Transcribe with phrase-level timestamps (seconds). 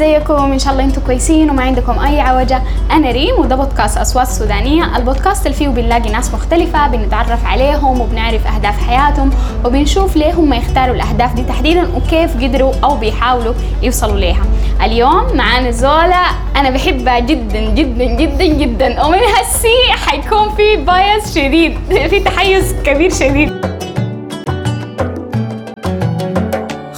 [0.00, 2.62] ازيكم إن شاء الله أنتم كويسين وما عندكم أي عوجة.
[2.90, 4.96] أنا ريم وده بودكاست أصوات سودانية.
[4.96, 9.30] البودكاست اللي فيه بنلاقي ناس مختلفة بنتعرف عليهم وبنعرف أهداف حياتهم
[9.64, 14.42] وبنشوف ليه هم يختاروا الأهداف دي تحديدا وكيف قدروا أو بيحاولوا يوصلوا ليها.
[14.82, 16.24] اليوم معانا زولا
[16.56, 19.04] أنا بحبها جدا جدا جدا جدا.
[19.04, 23.52] ومن هالسي حيكون في بايس شديد في تحيز كبير شديد.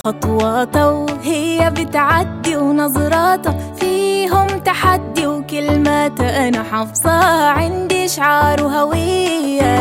[0.06, 1.01] خطواته وهي
[1.72, 9.78] بتعدي ونظراته فيهم تحدي وكلماته أنا حافظاها عندي شعار وهوية.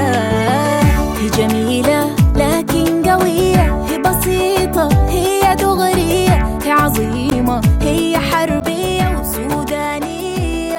[1.18, 10.78] هي جميلة لكن قوية هي بسيطة هي دغرية هي عظيمة هي حربية وسودانية.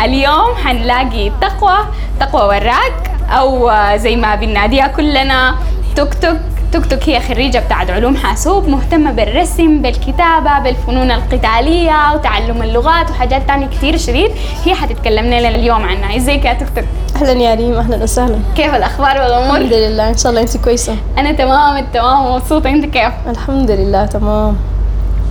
[0.00, 1.78] اليوم حنلاقي تقوى
[2.20, 5.54] تقوى وراك أو زي ما بنناديها كلنا
[5.96, 6.38] توك توك.
[6.76, 13.46] توك توك هي خريجة بتاعت علوم حاسوب مهتمة بالرسم بالكتابة بالفنون القتالية وتعلم اللغات وحاجات
[13.48, 13.96] تانية كتير.
[13.96, 14.30] شديد
[14.64, 16.16] هي حتتكلم لنا اليوم عنها.
[16.16, 16.84] ازيك يا توك توك؟
[17.16, 18.38] أهلا يا ريم أهلا وسهلا.
[18.56, 20.96] كيف الأخبار والأمور؟ الحمد لله إن شاء الله انت كويسة.
[21.18, 24.56] أنا تمام التمام ومبسوطة أنت كيف؟ الحمد لله تمام.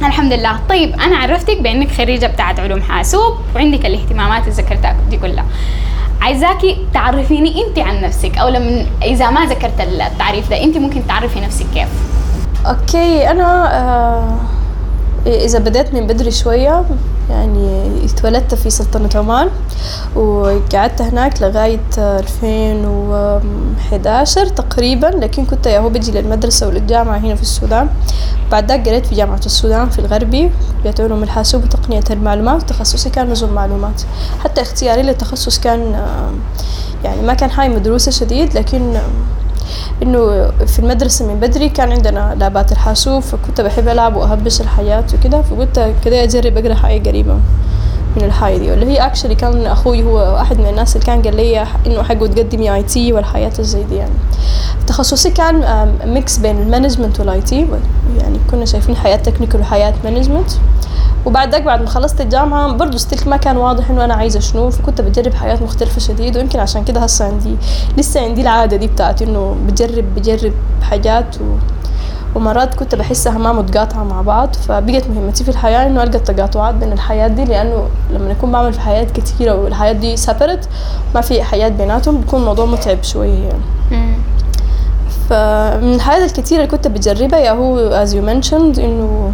[0.01, 0.59] الحمد لله.
[0.69, 5.45] طيب أنا عرفتك بأنك خريجة بتاعت علوم حاسوب وعندك الاهتمامات اللي ذكرتها دي كلها.
[6.25, 11.39] عايزاكي تعرفيني انت عن نفسك أو لما إذا ما ذكرت التعريف ده انت ممكن تعرفي
[11.41, 11.87] نفسك كيف؟
[12.65, 14.37] أوكي أنا آه
[15.27, 16.85] إذا بدأت من بدري شوية
[17.29, 19.49] يعني اتولدت في سلطنة عمان
[20.15, 27.89] وقعدت هناك لغاية 2011 تقريبا لكن كنت يا هو بجي للمدرسة وللجامعة هنا في السودان.
[28.51, 30.51] بعد ذاك قريت في جامعة السودان في الغربي
[30.83, 34.01] كلية علوم الحاسوب وتقنية المعلومات تخصصي كان نظم معلومات.
[34.43, 36.05] حتى اختياري للتخصص كان
[37.03, 38.97] يعني ما كان هاي مدروسة شديد لكن
[40.03, 45.41] إنه في المدرسة من بدري كان عندنا لابات الحاسوب فكنت بحب ألعب وأهبش الحياة وكده
[45.41, 47.37] فقلت كده اجرب اقرا حاجة قريبة
[48.17, 48.71] من الحاجة دي.
[48.71, 52.27] واللي هي actually كان أخوي هو واحد من الناس اللي كان قال لي إنه حقه
[52.27, 54.13] تقدمي IT والحياة زي دي يعني.
[54.87, 57.67] تخصصي كان mix بين ال management وال IT
[58.17, 60.51] يعني كنا شايفين حياة technical وحياة management
[61.25, 64.69] وبعد ذاك بعد ما خلصت الجامعة برضو ستيل ما كان واضح إنه أنا عايزة شنو
[64.69, 67.55] فكنت بجرب حياة مختلفة شديد ويمكن عشان كده هسه عندي
[67.97, 71.43] لسه عندي العادة دي بتاعت إنه بجرب بجرب حاجات و...
[72.35, 76.91] ومرات كنت بحسها ما متقاطعة مع بعض فبقت مهمتي في الحياة إنه ألقى التقاطعات بين
[76.91, 80.69] الحياة دي لأنه لما أكون بعمل في حياة كتيرة والحياة دي سابرت
[81.15, 83.61] ما في حياة بيناتهم بيكون الموضوع متعب شوية يعني.
[85.29, 89.31] فمن الحاجات الكتيرة اللي كنت بجربها يا هو as you mentioned إنه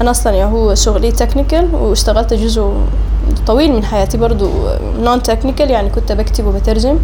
[0.00, 2.72] أنا أصلا يا هو شغلي technical واشتغلت جزء
[3.46, 4.50] طويل من حياتي برضو
[5.00, 6.98] non-technical يعني كنت بكتب وبترجم.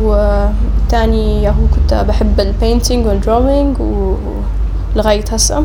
[0.00, 3.76] وتاني ياهو كنت بحب ال painting وال drawing
[4.96, 5.64] ولغاية هسه.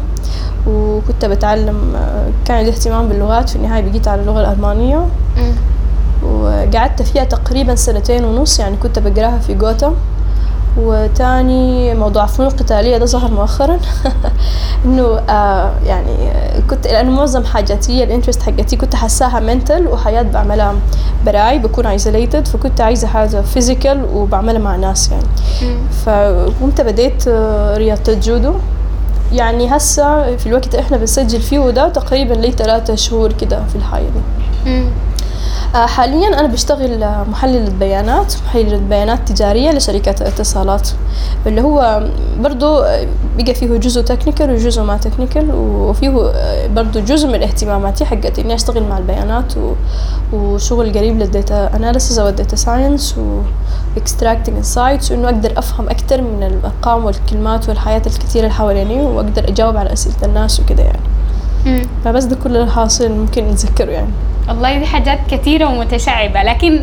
[0.67, 1.94] وكنت بتعلم
[2.46, 5.06] كان عندي اهتمام باللغات في النهاية بقيت على اللغة الألمانية.
[6.23, 9.94] وقعدت فيها تقريبا سنتين ونص يعني كنت بقراها في جوته.
[10.77, 13.79] وتاني موضوع الفنون القتالية ده ظهر مؤخرا.
[14.85, 16.33] إنه آه يعني
[16.69, 20.75] كنت لأنه معظم حاجاتي ال interests حقتي كنت حساها mental وحياة بعملها
[21.25, 25.23] براي بكون isolated فكنت عايزة حاجة physical وبعملها مع ناس يعني.
[26.05, 27.27] فقمت بديت
[27.77, 28.53] رياضة الجودو.
[29.33, 34.09] يعني هسه في الوقت إحنا بنسجل فيه ده تقريبا لي ثلاثة شهور كده في الحياة
[34.66, 34.83] دي.
[35.73, 40.89] حاليا أنا بشتغل محللة بيانات محللة بيانات تجارية لشركات الاتصالات
[41.47, 42.03] اللي هو
[42.39, 42.79] برضو
[43.38, 46.09] بقى فيه جزء technical وجزء ما technical وفيه
[46.75, 49.53] برضو جزء من اهتماماتي حقت إني أشتغل مع البيانات
[50.34, 53.16] وشغل قريب لل data analysis أو ال data science
[53.96, 59.47] و extracting insights وإنه أقدر أفهم أكثر من الأرقام والكلمات والحياة الكثيرة اللي حواليني وأقدر
[59.49, 60.99] أجاوب على أسئلة الناس وكده يعني.
[62.05, 64.09] فبس ده كل الحاصل ممكن نتذكره يعني.
[64.47, 66.43] والله دي حاجات كثيرة ومتشعبة.
[66.43, 66.79] لكن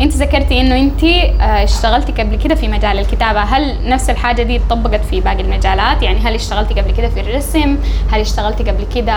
[0.00, 1.04] انت ذكرتي انه انت
[1.40, 3.40] اشتغلتي قبل كده في مجال الكتابة.
[3.40, 7.76] هل نفس الحاجة دي اتطبقت في باقي المجالات؟ يعني هل اشتغلتي قبل كده في الرسم؟
[8.12, 9.14] هل اشتغلتي قبل كده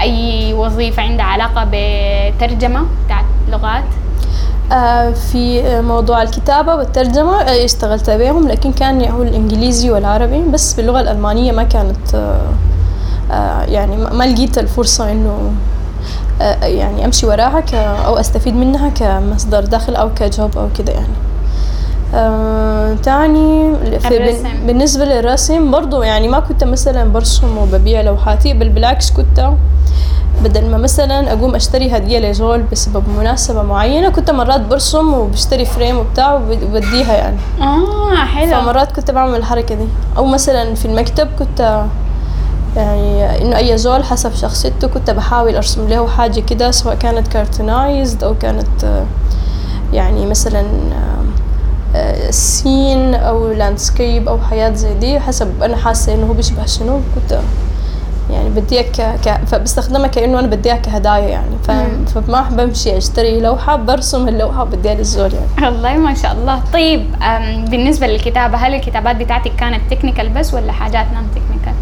[0.00, 3.84] أي وظيفة عندها علاقة بترجمة بتاعت لغات؟
[5.14, 11.62] في موضوع الكتابة والترجمة اشتغلت بيهم لكن كان هو الإنجليزي والعربي بس باللغة الألمانية ما
[11.62, 12.36] كانت
[13.68, 15.52] يعني ما لقيت الفرصة إنه
[16.62, 21.14] يعني أمشي وراها ك أو أستفيد منها كمصدر دخل أو كجوب أو كده يعني.
[22.14, 29.10] آه تاني في بالنسبة للرسم برضو يعني ما كنت مثلا برسم وببيع لوحاتي بل بالعكس
[29.10, 29.50] كنت
[30.44, 35.98] بدل ما مثلا أقوم أشتري هدية لزول بسبب مناسبة معينة كنت مرات برسم وبشتري فريم
[35.98, 37.36] وبتاع وبديها يعني.
[37.60, 38.60] آه حلو.
[38.60, 39.86] فمرات كنت بعمل الحركة دي.
[40.16, 41.84] أو مثلا في المكتب كنت
[42.76, 48.24] يعني إنه أي زول حسب شخصيته كنت بحاول أرسم له حاجة كده سواء كانت cartoonized
[48.24, 49.04] أو كانت آه،
[49.92, 50.64] يعني مثلا
[52.30, 57.40] scene أو landscape أو حياة زي دي حسب أنا حاسة إنه هو بيشبه شنو كنت
[58.30, 59.00] يعني بديها ك...
[59.28, 59.40] ك...
[59.46, 61.56] فبستخدمها كإنه أنا بديها كهدايا يعني.
[61.64, 61.70] ف...
[62.14, 65.66] فما بمشي أشتري لوحة برسم اللوحة وبديها للزول يعني.
[65.74, 66.62] والله ما شاء الله.
[66.72, 71.74] طيب أم، بالنسبة للكتابة هل الكتابات بتاعتك كانت technical بس ولا حاجات non-technical؟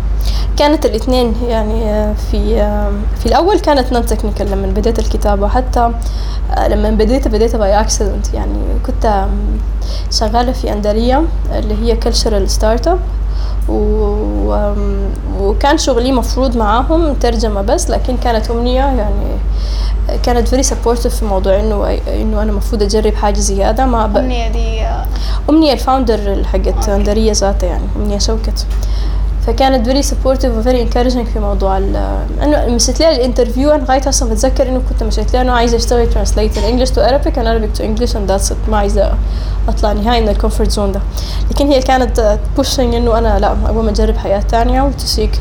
[0.56, 5.90] كانت الاثنين يعني آه، في آه، في الأول كانت non-technical لما بديت الكتابة حتى
[6.56, 8.58] آه، لما بديت بديت by accident يعني.
[8.86, 9.26] كنت
[10.10, 12.98] شغالة في اندريا اللي هي cultural startup
[15.40, 19.36] وكان شغلي مفروض معاهم ترجمة بس لكن كانت أمنية يعني
[20.22, 24.16] كانت very supportive في موضوع إنه إنه أنا المفروض أجرب حاجة زيادة ما ب...
[24.16, 24.82] الأمنية دي
[25.50, 28.66] أمنية ال founder حقت أندرية ذاتها يعني أمنية شوكت.
[29.46, 31.96] فكانت very supportive و very encouraging في موضوع ال
[32.42, 35.76] أنه مشيت لها ال interview أنا لغايه هسه بتذكر إنه كنت مشيت لها إنه عايزه
[35.76, 38.70] اشتغل translator English to and Arabic to English and that's it.
[38.70, 39.14] ما عايزة
[39.68, 41.00] أطلع نهائي من ال comfort zone ده.
[41.50, 45.40] لكن هي كانت pushing إنه أنا لا اقوم أجرب حياة تانية و to seek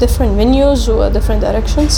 [0.00, 1.92] different venues و different directions.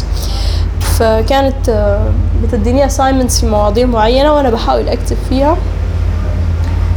[0.81, 2.11] فكانت آه،
[2.43, 5.56] بتديني assignments في مواضيع معينة وأنا بحاول أكتب فيها.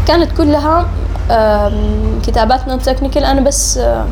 [0.07, 0.85] كانت كلها
[1.31, 4.05] آم، كتابات non-technical أنا بس آم،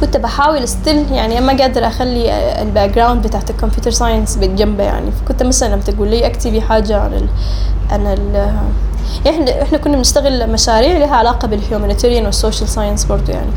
[0.00, 2.32] كنت بحاول still يعني ما قادرة أخلي
[2.62, 5.10] ال background بتاعت ال computer science بالجنب يعني.
[5.10, 7.28] فكنت مثلا لما تقول لي اكتبي حاجة عن ال
[7.90, 8.52] عن ال
[9.28, 13.50] إحنا إحنا كنا بنشتغل مشاريع لها علاقة بال humanitarian وال social science برضو يعني.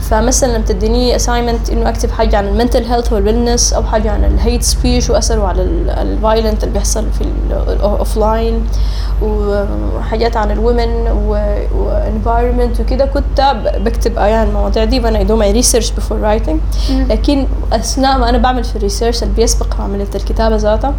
[0.00, 4.10] فمثلا لما تديني assignment إنه أكتب حاجة عن ال mental health وال wellness أو حاجة
[4.10, 5.62] عن ال hate speech واثره على
[6.02, 8.66] ال violence اللي بيحصل في ال offline
[9.22, 10.88] وحاجات عن ال women
[11.76, 16.56] و environment وكده كنت بكتب عن المواضيع دي وأنا do my research before writing.
[16.90, 20.94] لكن أثناء ما أنا بعمل في ال research اللي بيسبق عملية الكتابة ذاتها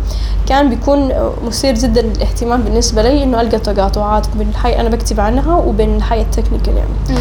[0.48, 1.10] كان بيكون
[1.46, 3.60] مثير جدا للاهتمام بالنسبة لي إنه ألقى
[3.94, 7.20] تقاطعات بين الحي أنا بكتب عنها وبين الحي ال technical يعني.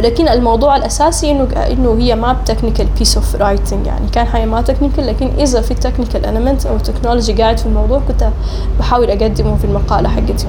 [0.00, 4.08] لكن الموضوع الأساسي إنه إنه هي ما ب technical piece of writing يعني.
[4.12, 8.28] كان حاجة ما technical لكن إذا في technical element أو technology قاعد في الموضوع كنت
[8.78, 10.46] بحاول أقدمه في المقالة حقتي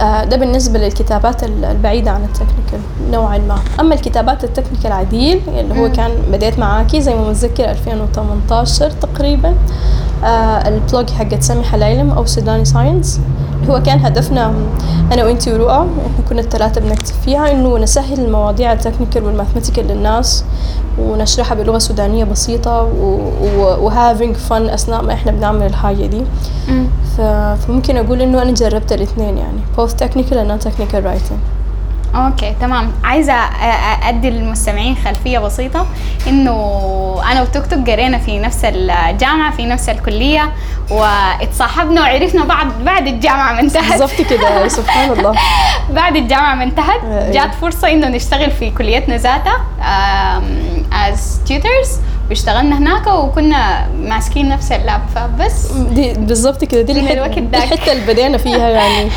[0.00, 2.80] آه، ده بالنسبة للكتابات ال- البعيدة عن ال technical
[3.10, 3.58] نوعا ما.
[3.80, 9.54] أما الكتابات ال technical عديل اللي هو كان بديت معاكي زي ما متذكر 2018 تقريبا.
[10.24, 13.20] ال blog حقت سميحة العلم أو Sudanese science
[13.68, 14.54] هو كان هدفنا
[15.12, 19.88] أنا وإنتي ورؤى إحنا كنا الثلاثة بنكتب فيها إنه نسهل المواضيع ال technical وال mathematical
[19.88, 20.44] للناس
[20.98, 22.82] ونشرحها بلغة سودانية بسيطة
[23.58, 26.22] و having fun أثناء ما إحنا بنعمل الحاجة دي.
[27.16, 31.59] فممكن أقول إنه أنا جربت الاثنين يعني both technical and non-technical writing.
[32.14, 32.92] okay تمام.
[33.04, 33.32] عايزة
[34.08, 35.86] أدي للمستمعين خلفية بسيطة
[36.26, 36.52] إنه
[37.32, 40.52] أنا وتوك توك قرينا في نفس الجامعة في نفس الكلية
[40.90, 43.90] واتصاحبنا وعرفنا بعض بعد الجامعة ما انتهت.
[43.92, 45.34] بالضبط كده سبحان الله.
[45.90, 47.30] بعد الجامعة ما انتهت أيوة.
[47.32, 49.56] جات فرصة إنه نشتغل في كليتنا ذاتها
[50.92, 51.98] as tutors
[52.30, 57.08] واشتغلنا هناك وكنا ماسكين نفس ال lab فبس دي بالضبط كده دي من.
[57.54, 59.10] الحتة اللي بدينا فيها يعني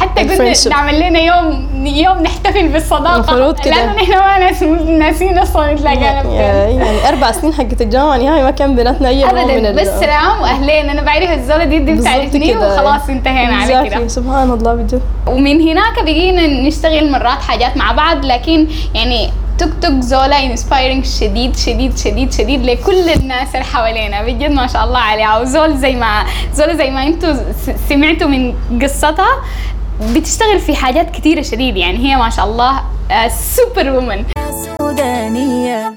[0.00, 0.54] حتى قلنا.
[0.70, 3.74] نعمل لنا يوم يوم نحتفل بالصداقة المفروض كده.
[3.74, 5.82] لأنه نحن ما ناس ناسين أصلا بجد.
[5.92, 10.90] يعني أربع سنين حقت الجامعة نهائي ما كان بيناتنا من ابدا ال- بس سلام وأهلين
[10.90, 12.56] أنا بعرف الزوله دي دي بتعرفني.
[12.56, 13.90] وخلاص انتهينا على.
[13.90, 19.70] كده سبحان الله بجد ومن هناك بقينا نشتغل مرات حاجات مع بعض لكن يعني توك
[19.82, 24.22] توك زولة inspiring شديد شديد شديد شديد لكل الناس اللي حوالينا.
[24.22, 25.38] بجد ما شاء الله عليها.
[25.40, 26.24] وزول زي ما
[26.54, 27.36] زولا زي ما أنتم
[27.88, 29.42] سمعتوا من قصتها
[30.14, 31.76] بتشتغل في حاجات كثيره شديد.
[31.76, 32.80] يعني هي ما شاء الله
[33.28, 34.24] سوبر وومن
[34.80, 35.94] سودانية.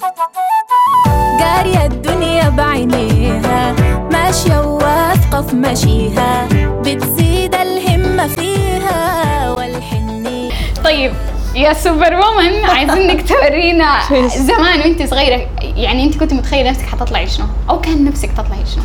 [1.39, 3.75] قارية الدنيا بعينيها
[4.11, 6.47] ماشية وواثقة في مشيها
[6.81, 10.51] بتزيد الهمة فيها والحنية.
[10.83, 11.13] طيب
[11.61, 13.99] يا superwoman عايزينك تورينا.
[14.27, 15.41] زمان وأنت صغيرة
[15.75, 18.83] يعني أنت كنت متخيلة نفسك حتطلعي شنو؟ أو كان نفسك تطلعي شنو؟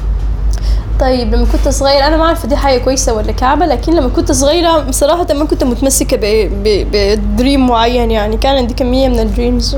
[1.01, 4.33] طيب لما كنت صغيرة أنا ما أعرف دي حاجة كويسة ولا كعبة لكن لما كنت
[4.33, 6.19] صغيرة بصراحة ما كنت متمسكة
[6.93, 9.77] ب dream معين يعني كان عندي كمية من ال dreams.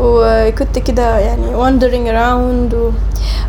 [0.00, 2.90] وكنت كده يعني wandering around و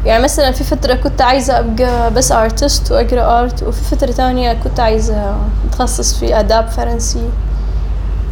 [0.05, 4.79] يعني مثلا في فترة كنت عايزة أبقى بس artist وأقرأ art وفي فترة تانية كنت
[4.79, 5.35] عايزة
[5.69, 7.21] أتخصص في آداب فرنسي.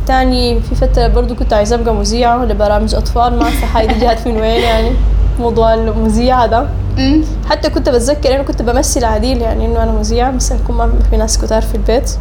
[0.07, 3.43] تاني في فترة برضو كنت عايزة أبقى مذيعة لبرامج أطفال ما
[3.75, 4.91] أعرف دي جات من وين يعني
[5.39, 6.67] موضوع المذيعة ده.
[7.49, 11.17] حتى كنت بتذكر أنا كنت بمثل عديل يعني إنه أنا مذيعة مثلا يكون ما في
[11.17, 12.11] ناس كتار في البيت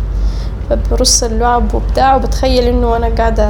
[0.71, 3.49] فبرص اللعب وبتاع وبتخيل إنه أنا قاعدة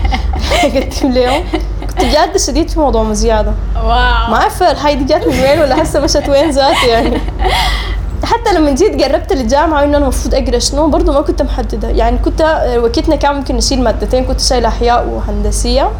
[0.64, 1.42] أقدم لهم.
[1.80, 3.86] كنت جادة شديد في موضوع مزيادة واو.
[4.30, 7.18] ما عارفة الحاجة دي جات من وين ولا هسه مشت وين ذاتي يعني.
[8.24, 11.88] حتى لما جيت قربت للجامعة انه أنا المفروض أقرأ شنو برضه ما كنت محددة.
[11.88, 12.40] يعني كنت
[12.82, 15.90] وقتنا كان ممكن نشيل مادتين كنت شايلة أحياء وهندسية.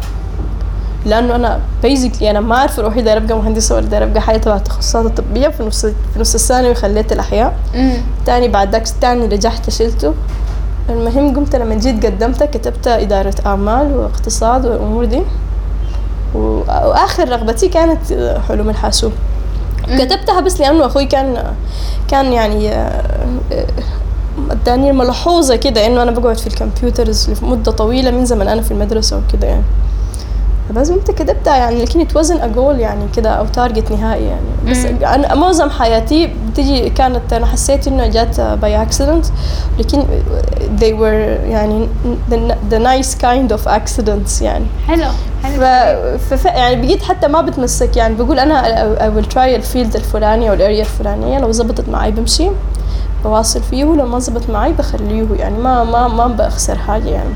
[1.05, 4.55] لأنه أنا بيزكلي أنا ما أعرف أروح داير أبقى مهندسة ولا داير أبقى حاجة تبع
[4.55, 5.47] التخصصات الطبية.
[5.47, 7.57] في نص في نص الثانوي خليت الأحياء.
[8.25, 10.13] تاني بعد ذاك تاني رجعت شلته.
[10.89, 15.21] المهم قمت لما جيت قدمت كتبت إدارة أعمال واقتصاد والأمور دي.
[16.35, 19.11] وآخر رغبتي كانت علوم الحاسوب.
[19.97, 21.53] كتبتها بس لأنه أخوي كان
[22.07, 23.03] كان يعني آه،
[23.51, 23.65] آه،
[24.51, 29.17] اداني ملحوظة كده إنه أنا بقعد في الكمبيوترز لمدة طويلة من زمن أنا في المدرسة
[29.17, 29.63] وكده يعني.
[30.75, 34.71] بس قمت كتبتها يعني لكن wasn't a goal يعني كده أو تارجت نهائي يعني.
[34.71, 35.05] بس مم.
[35.05, 39.31] أنا معظم حياتي بتجي كانت أنا حسيت إنه جات by accident
[39.79, 40.03] لكن
[40.79, 41.87] they were يعني
[42.31, 42.35] the,
[42.71, 44.65] the nice kind of accidents يعني.
[44.87, 45.05] حلو
[45.43, 48.15] ف, حلو ف يعني بقيت حتى ما بتمسك يعني.
[48.15, 48.63] بقول أنا
[48.97, 52.49] I will try ال field الفلاني أو ال area الفلانية لو زبطت معي بمشي
[53.23, 55.57] بواصل فيه ولو ما زبط معي بخليه يعني.
[55.57, 57.33] ما ما ما بخسر حاجة يعني.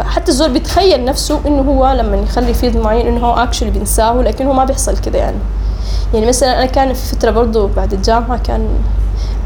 [0.00, 4.46] حتى الزول بيتخيل نفسه إنه هو لما يخلي field معين إنه هو actually بينساه لكن
[4.46, 5.36] هو ما بيحصل كده يعني.
[6.14, 8.68] يعني مثلا أنا كان في فترة برضو بعد الجامعة كان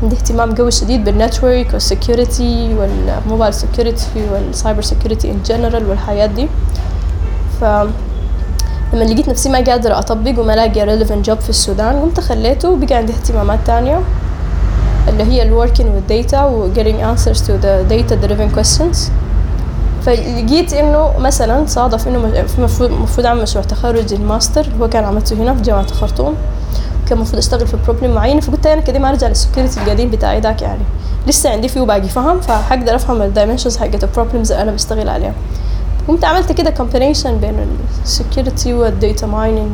[0.02, 5.42] عندي اهتمام قوي شديد بال network وال security وال mobile security وال cyber security in
[5.46, 6.48] general والحياة دي.
[7.60, 7.64] ف
[8.92, 12.94] لما لقيت نفسي ما قادرة أطبق وما لاقي relevant job في السودان قمت خليته وبقى
[12.94, 14.00] عندي اهتمامات تانية
[15.08, 18.96] اللي هي ال working with data و getting answers to the data driven questions.
[20.08, 22.44] فلقيت إنه مثلا صادف إنه
[22.80, 26.34] المفروض أعمل مشروع تخرج الماستر اللي هو كان عملته هنا في جامعة الخرطوم
[27.08, 30.40] كان المفروض أشتغل في problem معين فقلت أنا كده ما أرجع لل security القديم بتاعي
[30.40, 30.82] ذاك يعني.
[31.26, 35.08] لسه عندي فيه باقي فهم فحقدر أفهم ال dimensions حقت ال problems اللي أنا بشتغل
[35.08, 35.32] عليها.
[36.08, 37.66] قمت عملت كده combination بين
[38.04, 39.70] ال security وال data mining.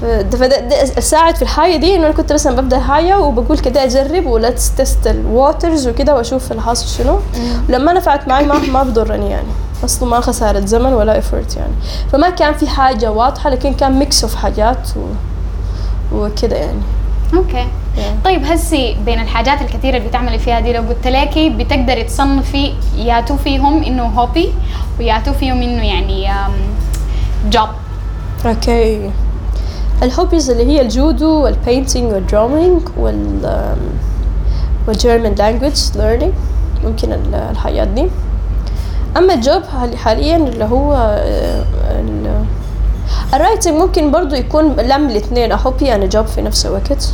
[0.00, 4.34] فده ساعد في الحاجة دي إنه أنا كنت مثلا ببدأ حاجة وبقول كده أجرب و
[4.34, 7.20] let's test the waters وكده وأشوف اللي حاصل شنو.
[7.68, 9.48] ولما نفعت معي ما ما بضرني يعني.
[9.84, 11.72] اصله ما خسارة زمن ولا effort يعني.
[12.12, 15.00] فما كان في حاجة واضحة لكن كان mix of حاجات و...
[16.16, 16.82] وكده يعني.
[17.34, 17.66] okay.
[17.96, 18.24] Yeah.
[18.24, 23.36] طيب هسي بين الحاجات الكثيرة اللي بتعملي فيها دي لو قلت لك بتقدري تصنفي ياتوا
[23.36, 24.52] فيهم إنه hobby
[24.98, 26.28] وياتوا فيهم إنه يعني
[27.50, 27.68] job
[28.46, 29.10] okay.
[30.02, 33.74] ال hobbies اللي هي الجودو وال painting وال drawing وال
[34.88, 36.32] وال German language learning
[36.84, 38.06] ممكن ال- الحاجات دي.
[39.16, 41.64] أما ال job حال- حاليا اللي هو آه،
[42.00, 42.44] ال-
[43.34, 47.12] ال writing ممكن برضو يكون لم الاثنين hobby and job في نفس الوقت.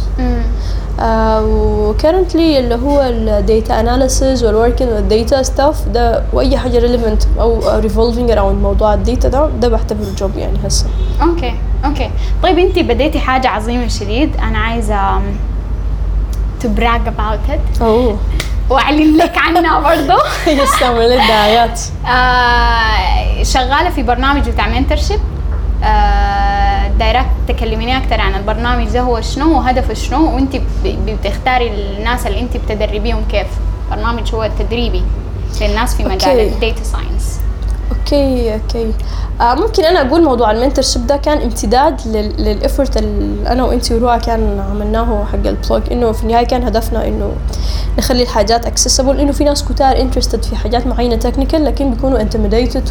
[0.98, 6.78] و currently اللي هو ال data analysis وال working وال data stuff ده وأي حاجة
[6.78, 10.86] relevant أو revolving around موضوع ال data ده ده بعتبره job يعني هسه.
[11.22, 12.10] okay okay.
[12.42, 14.36] طيب أنت بديتي حاجة عظيمة شديد.
[14.36, 15.18] أنا عايزة
[16.62, 17.82] to brag about it.
[17.82, 18.18] أوه.
[18.70, 25.20] وأعلن لك عنها برضه يستعمل الدعايات آه شغالة في برنامج بتاع mentorship
[25.84, 26.69] آه
[27.00, 32.56] direct تكلميني أكثر عن البرنامج ده هو شنو وهدفه شنو؟ وانت بتختاري الناس اللي انت
[32.56, 33.46] بتدربيهم كيف؟
[33.90, 35.02] برنامج هو تدريبي
[35.60, 36.48] للناس في مجال okay.
[36.54, 37.40] ال data science
[37.90, 38.92] okay okay.
[39.40, 42.00] ممكن أنا أقول موضوع ال mentorship ده كان امتداد
[42.38, 46.64] لل effort اللي أنا وانت ورؤى كان عملناه حق ال blog إنه في النهاية كان
[46.64, 47.32] هدفنا إنه
[47.98, 52.18] نخلي الحاجات accessible إنه في ناس كتار interested في حاجات معينة technical لكن بيكونوا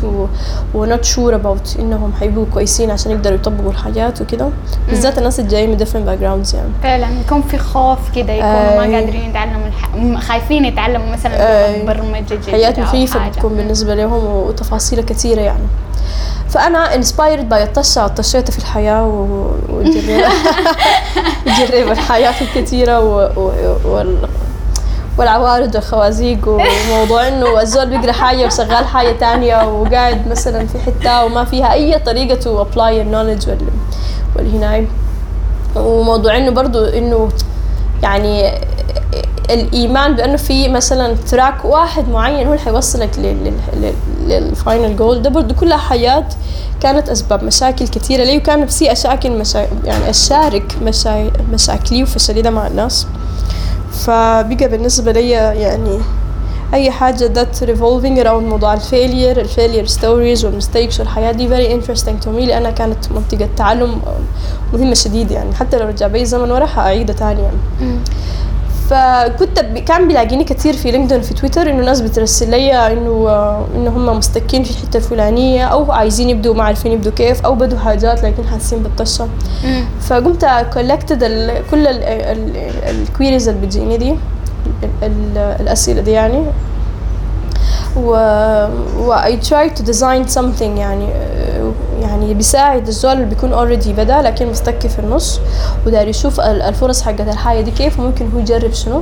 [0.04, 0.26] و
[0.74, 4.50] not sure about إنهم حيبقوا كويسين عشان يقدروا يطبقوا الحاجات وكده
[4.90, 8.84] بالذات الناس اللي جايين من different backgrounds يعني فعلا يكون في خوف كده يكونوا ما
[8.84, 8.96] أي.
[8.96, 10.20] قادرين يتعلموا الح...
[10.22, 11.86] خايفين يتعلموا مثلا أي.
[11.86, 13.32] برمجة جديدة مخيفة حاجة.
[13.32, 15.64] بتكون بالنسبة لهم وتفاصيل كثيرة يعني
[16.50, 18.08] فأنا inspired by الطشة.
[18.08, 20.24] طشيتها في الحياة و- وجرب
[21.60, 23.30] جرب الحياة الكثيرة و...
[23.38, 23.52] و...
[23.86, 24.18] وال...
[25.18, 31.44] والعوارض والخوازيق وموضوع إنه الزول بيقرأ حاجة وشغال حاجة تانية وقاعد مثلا في حتة وما
[31.46, 33.58] فيها أي طريقة to apply ال knowledge وال
[34.36, 34.88] والهناي
[35.76, 37.30] وموضوع إنه برضو إنه
[38.04, 38.52] يعني
[39.50, 43.10] الإيمان بأنه في مثلا track واحد معين هو اللي حيوصلك
[44.28, 46.26] لل final goal ده برضو كلها حياة
[46.82, 49.68] كانت أسباب مشاكل كثيره لي وكان نفسي أشاكل مشا...
[49.86, 51.32] يعني أشارك مشا...
[51.54, 53.08] مشاكلي وفشلي ده مع الناس.
[53.92, 56.00] فبقى بالنسبة لي يعني
[56.74, 61.48] أي حاجة ذات revolving around موضوع ال failure ال failure stories وال mistakes والحياة دي
[61.48, 64.02] very interesting to me لأنها كانت منطقة تعلم
[64.74, 65.56] مهمة شديد يعني.
[65.56, 67.58] حتى لو رجع بي زمن ورا حأعيدها تاني يعني.
[68.90, 73.30] فكنت ب- كان بيلاقيني كثير في لينكدين في تويتر إنه ناس بترسل لي إنه
[73.76, 77.56] إنه هم م stuckين في الحتة الفلانية أو عايزين يبدوا ما عارفين يبدوا كيف أو
[77.56, 79.28] بدوا حاجات لكن حاسين بالطشة.
[80.02, 81.24] فقمت collected
[81.72, 81.88] كل
[82.90, 84.18] ال queries اللي بتجيني دي ال-
[85.04, 86.44] ال- الأسئلة دي يعني
[87.98, 88.12] و
[89.00, 91.08] و I try to design something يعني
[92.02, 95.40] يعني بيساعد الزول اللي بيكون already بدا لكن م stuck في النص
[95.86, 99.02] وداير يشوف ال- الفرص حقت الحاجة دي كيف وممكن هو يجرب شنو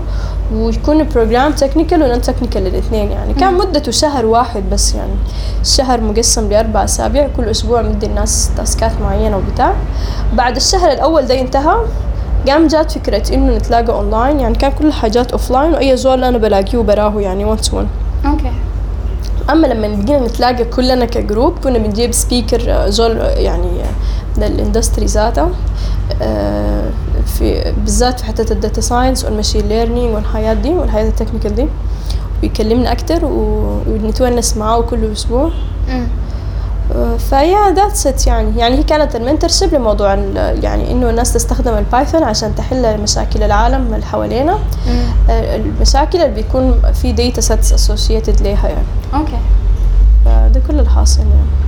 [0.54, 3.34] ويكون program technical و non-technical الاثنين يعني.
[3.34, 5.14] كان مدته شهر واحد بس يعني.
[5.62, 9.74] الشهر مقسم لأربع أسابيع كل أسبوع مدي الناس task ات معينة وبتاع.
[10.34, 11.76] بعد الشهر الأول ده انتهى
[12.48, 14.56] قام جات فكرة إنه نتلاقى أونلاين يعني.
[14.56, 17.88] كان كل الحاجات offline وأي زول أنا بلاقيه وبراه يعني one to one
[18.26, 18.52] okay.
[19.50, 23.68] أما لما بقينا نتلاقى كلنا ك group كنا بنجيب speaker زول يعني
[24.38, 25.50] من ال industry ذاته
[26.22, 26.90] آه،
[27.26, 31.56] في بالذات في حتة ال data science وال machine learning والحياة دي والحياة ال technical
[31.56, 31.68] دي
[32.44, 34.78] ويكلمنا أكتر و- ونتونس معاه
[35.90, 35.90] كل.
[35.90, 36.08] آه،
[37.30, 38.60] ف yeah that's it يعني.
[38.60, 43.44] يعني هي كانت ال mentorship لموضوع يعني إنه الناس تستخدم ال Python عشان تحل مشاكل
[43.44, 44.60] العالم اللي حوالينا.
[45.30, 48.88] آه، المشاكل اللي بيكون في data sets associated ليها يعني.
[49.14, 49.40] okay.
[50.26, 51.68] فده كل الحاصل يعني.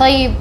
[0.00, 0.34] طيب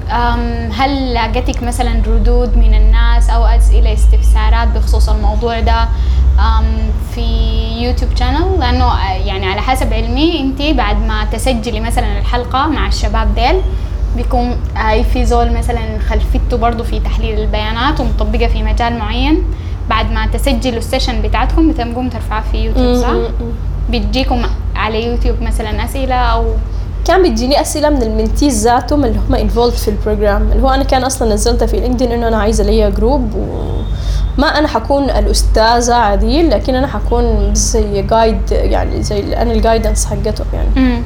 [0.73, 5.87] هل لاقتك مثلا ردود من الناس أو أسئلة استفسارات بخصوص الموضوع ده؟
[7.15, 7.21] في
[7.81, 12.87] يوتيوب channel لأنه آه، يعني على حسب علمي أنت بعد ما تسجلي مثلا الحلقة مع
[12.87, 13.61] الشباب ديل
[14.15, 19.43] بيكون هاي في زول مثلا خلفيته برضه في تحليل البيانات ومطبقة في مجال معين.
[19.89, 23.07] بعد ما تسجلوا ال session بتاعتكم بتقوم ترفعها في يوتيوب صح؟
[23.89, 24.41] بتجيكم
[24.75, 26.45] على يوتيوب مثلا أسئلة أو
[27.07, 30.69] كان بتجيني أسئلة من ال mentees ذاتهم اللي هم involved في ال program اللي هو
[30.69, 33.31] أنا كان أصلا نزلتها في لينكدين إنه أنا عايزة ليا group
[34.37, 40.05] وما أنا حكون الأستاذة عديل لكن أنا حكون زي guide يعني زي أنا ال guidance
[40.05, 40.69] حقتهم يعني.
[40.77, 41.01] امم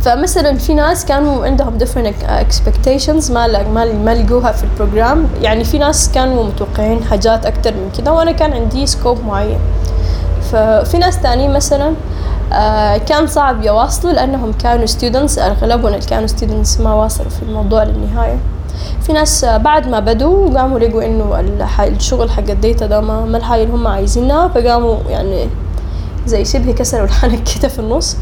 [0.00, 5.64] فمثلا في ناس كانوا عندهم different expectations ما ما ما لقوها في ال program يعني
[5.64, 9.58] في ناس كانوا متوقعين حاجات أكتر من كده وأنا كان عندي scope معين.
[10.52, 11.94] ففي ناس تانيين مثلا
[12.52, 17.82] آه، كان صعب يواصلوا لأنهم كانوا students أغلبهم اللي كانوا students ما واصلوا في الموضوع
[17.82, 18.38] للنهاية.
[19.00, 21.40] في ناس بعد ما بدوا قاموا لقوا إنه
[21.80, 25.48] الشغل حق ال data ده ما ما الحاجة اللي هم عايزينها فقاموا يعني
[26.26, 28.16] زي شبه كسروا الحنك كده في النص.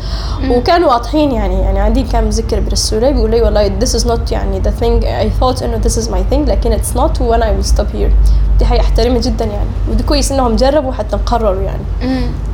[0.51, 4.63] وكانوا واضحين يعني يعني عندي كان مذكر لي بيقول لي والله this is not يعني
[4.63, 7.69] the thing I thought إنه this is my thing لكن it's not وأنا I will
[7.69, 8.13] stop here.
[8.59, 9.69] دي حاجة أحترمها جدا يعني.
[9.91, 11.83] ودي كويس إنهم جربوا حتى قرروا يعني.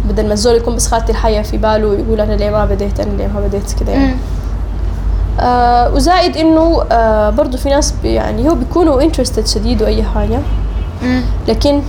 [0.08, 3.16] بدل ما الزول يكون بس خاطر الحياة في باله ويقول أنا ليه ما بديت أنا
[3.16, 4.16] ليه ما بديت كده يعني.
[5.94, 10.04] وزائد إنه آه برضو في ناس يعني هو بيكونوا interested شديد وأي
[11.02, 11.82] امم لكن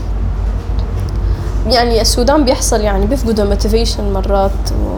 [1.68, 4.98] يعني السودان بيحصل يعني بيفقدوا motivation مرات و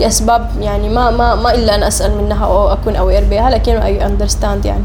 [0.00, 4.06] لأسباب يعني ما ما ما إلا أنا أسأل منها أو أكون aware بها لكن I
[4.06, 4.84] understand يعني.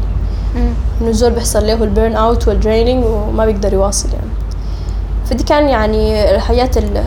[1.00, 4.30] إنه الزول بيحصل له ال burn out وال draining وما بيقدر يواصل يعني.
[5.30, 7.04] فدي كان يعني الحياة ال-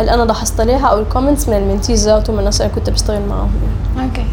[0.00, 2.90] اللي أنا لاحظت عليها أو ال comments من ال mentees ذاتهم من الناس اللي كنت
[2.90, 3.50] بشتغل معاهم
[3.96, 4.08] يعني.
[4.08, 4.26] okay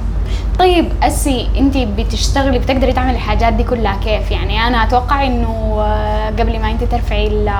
[0.59, 6.29] طيب أسي انت بتشتغلي بتقدري تعملي الحاجات دي كلها كيف؟ يعني أنا أتوقع إنه آه،
[6.29, 7.53] قبل ما انت ترفعي ال-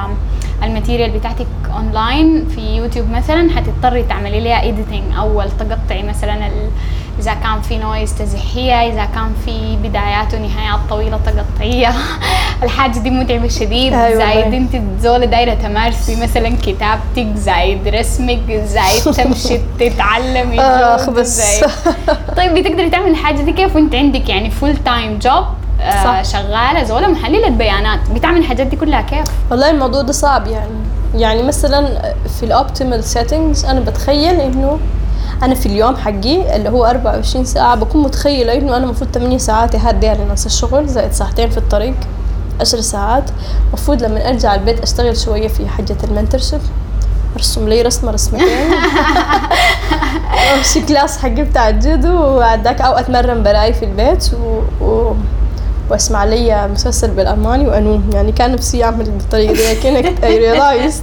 [0.63, 6.50] ال material بتاعتك اونلاين في يوتيوب مثلا حتضطري تعملي لها editing أول تقطعي مثلا
[7.19, 11.93] إذا كان في noise تزحيها إذا كان في بدايات ونهايات طويلة تقطعيها
[12.63, 14.58] الحاجة دي متعبة شديد أيوة زايد والله.
[14.58, 21.28] أنت زولة دايرة تمارسي مثلا كتابتك زايد رسمك زايد تمشي تتعلمي آخ جود، بس.
[21.60, 21.71] زايد
[22.38, 25.44] طيب بتقدري تعملي الحاجة دي كيف وانت عندك يعني full time job
[26.04, 26.23] صح.
[26.23, 30.71] شغالة زولة محللة بيانات بتعمل الحاجات دي كلها كيف؟ والله الموضوع ده صعب يعني
[31.15, 34.80] يعني مثلا في ال optimal settings أنا بتخيل إنه
[35.43, 37.76] أنا في اليوم حقي اللي هو 24 ساعة.
[37.76, 41.96] بكون متخيلة إنه أنا المفروض 8 ساعات هادية لنفس الشغل زائد ساعتين في الطريق
[42.62, 43.24] 10 ساعات.
[43.67, 46.62] المفروض لما أرجع البيت أشتغل شوية في حاجة ال mentorship
[47.36, 48.48] ارسم لي رسمة رسمتين.
[50.58, 54.62] أمشي class حقي بتاع الجودو وعداك أو أتمرن براي في البيت و...
[54.86, 55.15] و...
[55.89, 58.10] وأسمع لي مسلسل بالألماني وأنوم.
[58.13, 61.02] يعني كان نفسي أعمل بالطريقة دي لكن I realize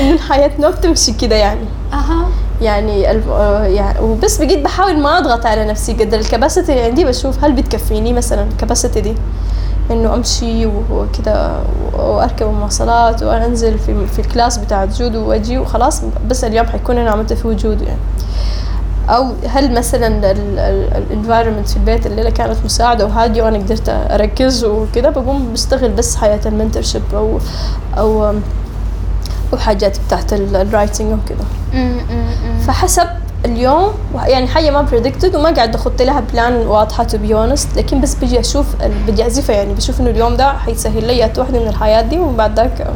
[0.00, 1.64] إنه الحياة ما بتمشي كده يعني.
[1.92, 2.28] أها.
[2.62, 3.10] يعني.
[3.10, 7.52] آه وبس بقيت بحاول ما أضغط على نفسي قدر ال capacity اللي عندي بشوف هل
[7.52, 9.14] بتكفيني مثلا ال capacity دي
[9.90, 11.58] إنه أمشي وكده
[11.92, 17.10] وأركب المواصلات وأنزل في في ال class بتاع جودو وأجي وخلاص بس اليوم حيكون أنا
[17.10, 17.98] عملت فيه جودو يعني
[19.08, 20.30] أو هل مثلا
[20.98, 26.16] ال environment في البيت الليلة كانت مساعدة وهادية وأنا قدرت أركز وكده بقوم بشتغل بس
[26.16, 27.38] حياة ال mentorship أو
[27.98, 28.34] أو
[29.52, 31.18] وحاجات بتاعت ال writing
[31.74, 31.98] مم.
[32.66, 33.06] فحسب
[33.44, 33.92] اليوم
[34.26, 38.14] يعني حاجة ما predicted وما قاعد أحط لها plan واضحة to be honest لكن بس
[38.14, 38.66] بيجي أشوف
[39.08, 42.86] بدي أعزفها يعني بشوف إنه اليوم ده حيسهل لي واحدة من الحياة دي وبعد ذاك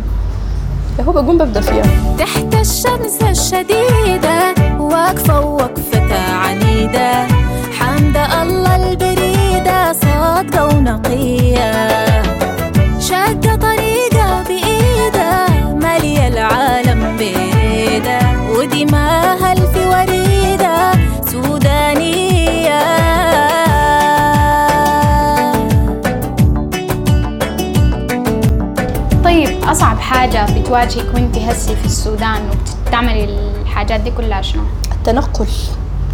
[1.08, 1.82] هو بقوم ببدأ فيها.
[2.18, 7.26] تحت الشمس الشديدة واقفة وقفة عنيدة.
[7.78, 11.72] حمد الله البريدة صادقة ونقية.
[13.00, 13.39] شاقة
[18.84, 20.92] ودماها الفي وريدة
[21.30, 22.80] سودانية؟
[29.24, 33.24] طيب أصعب حاجة بتواجهك وأنت هسي في السودان وبتعملي
[33.62, 34.62] الحاجات دي كلها شنو؟
[34.92, 35.46] التنقل.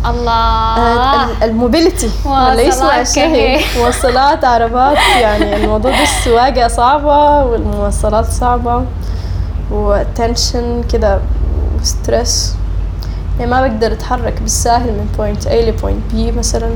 [0.06, 1.24] الله.
[1.24, 2.10] ال- الموبيليتي.
[2.24, 8.84] ولا يسمع مواصلات شيء؟ مواصلات عربات يعني الموضوع ده السواقة صعبة والمواصلات صعبة.
[9.70, 11.20] و tension كده
[11.86, 12.54] و stress
[13.38, 16.70] يعني ما بقدر أتحرك بالساهل من point A ل point B مثلا.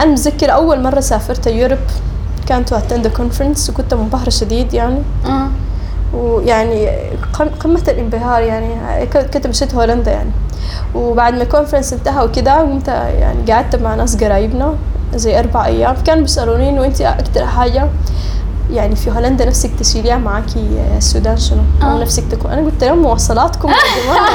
[0.00, 1.78] أنا متذكر أول مرة سافرت Europe
[2.46, 5.02] كانت attend conference وكنت منبهرة شديد يعني.
[6.14, 6.88] ويعني
[7.32, 10.30] قم- قمة الانبهار يعني كنت مشيت هولندا يعني.
[10.94, 14.74] وبعد ما ال conference انتهى وكده قمت يعني قعدت مع ناس قرايبنا
[15.14, 15.94] زي أربع أيام.
[16.06, 17.88] كانوا بيسألوني إنه أنت أكتر حاجة
[18.70, 22.00] يعني في هولندا نفسك تشيليها معاكي السودان شنو؟ أو آه.
[22.00, 22.50] نفسك تكون.
[22.50, 24.34] أنا قلت لهم مواصلاتكم يا جماعة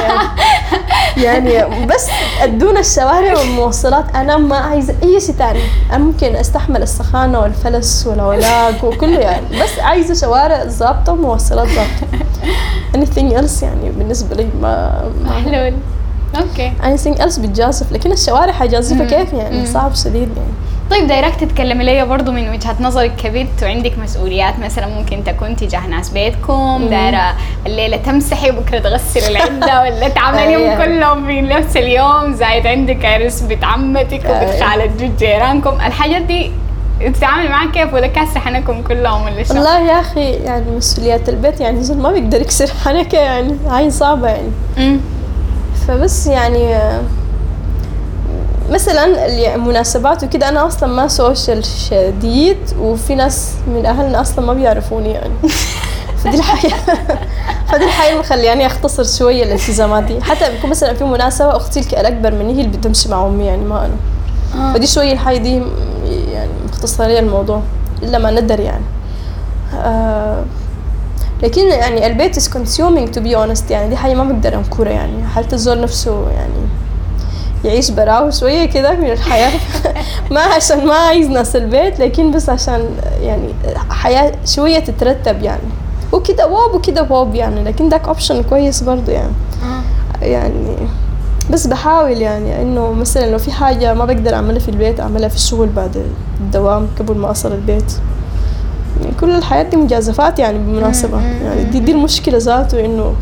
[1.16, 1.52] يعني.
[1.54, 2.06] يعني بس
[2.42, 4.04] أدونا الشوارع والمواصلات.
[4.14, 5.60] أنا ما عايزة أي شيء تاني.
[5.90, 9.62] أنا ممكن أستحمل السخانة والفلس والعلاق وكله يعني.
[9.62, 12.24] بس عايزة شوارع ظابطة ومواصلات ظابطة.
[12.96, 15.74] Anything else يعني بالنسبة لي؟ ما, ما محلول
[16.36, 16.72] Okay.
[16.82, 19.06] Anything else بتجازف؟ لكن الشوارع حجازفها.
[19.06, 19.66] كيف يعني.
[19.66, 20.52] صعب شديد يعني.
[20.90, 25.86] طيب direct تتكلمي لي برضو من وجهة نظرك كبنت وعندك مسؤوليات مثلا ممكن تكون تجاه
[25.86, 27.34] ناس بيتكم دايرة
[27.66, 30.84] الليلة تمسحي بكرة تغسلي العدة ولا تعمليهم أيوة.
[30.84, 34.86] كلهم في نفس اليوم زايد عندك عرس بنت عمتك وبنت أيوة.
[34.86, 36.50] جد جيرانكم الحاجات دي
[37.00, 41.60] بتتعاملي معاها كيف ولا كاسرة حنكم كلهم ولا شو؟ والله يا أخي يعني مسؤوليات البيت
[41.60, 45.00] يعني زول ما بيقدر يكسر حنكة يعني هاي صعبة يعني أمم.
[45.88, 46.74] فبس يعني
[48.70, 55.10] مثلا المناسبات وكده أنا أصلا ما سوشيال شديد وفي ناس من أهلنا أصلا ما بيعرفوني
[55.10, 55.34] يعني.
[56.24, 56.76] فدي الحقيقة
[57.68, 60.22] فدي الحقيقة اللي مخلياني أختصر شوية الالتزامات دي.
[60.22, 63.86] حتى بيكون مثلا في مناسبة أختي الأكبر مني هي اللي بتمشي مع امي يعني ما
[63.86, 63.96] أنا.
[64.54, 64.72] آه.
[64.72, 65.62] فدي شوية الحاجة دي
[66.32, 67.60] يعني مختصرة لي الموضوع
[68.02, 68.84] إلا ما ندر يعني.
[69.74, 70.44] آه
[71.42, 73.88] لكن يعني البيت is consuming to be honest يعني.
[73.88, 75.26] دي حاجة ما بقدر أنكرها يعني.
[75.34, 76.52] حتى الزول نفسه يعني
[77.64, 79.52] يعيش براو شوية كده من الحياة.
[80.30, 82.86] ما عشان ما عايز ناس البيت لكن بس عشان
[83.22, 83.48] يعني
[83.90, 85.68] حياة شوية تترتب يعني.
[86.12, 89.32] وكده ووب وكده ووب يعني لكن داك option كويس برضو يعني.
[89.62, 90.24] آه.
[90.24, 90.76] يعني
[91.50, 95.36] بس بحاول يعني إنه مثلا لو في حاجة ما بقدر أعملها في البيت أعملها في
[95.36, 96.06] الشغل بعد
[96.40, 97.92] الدوام قبل ما أصل البيت.
[99.00, 103.14] يعني كل الحياة دي مجازفات يعني بالمناسبة يعني دي دي المشكلة ذاته إنه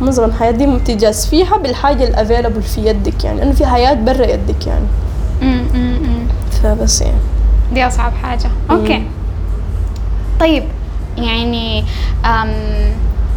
[0.00, 4.26] معظم الحياة دي بتجازف فيها بالحاجة ال available في يدك يعني انه في حياة برا
[4.26, 4.86] يدك يعني.
[5.42, 6.26] أمم.
[6.62, 7.16] فبس يعني.
[7.72, 8.50] دي أصعب حاجة.
[8.70, 9.02] Okay.
[10.40, 10.64] طيب
[11.18, 11.84] يعني
[12.24, 12.54] أم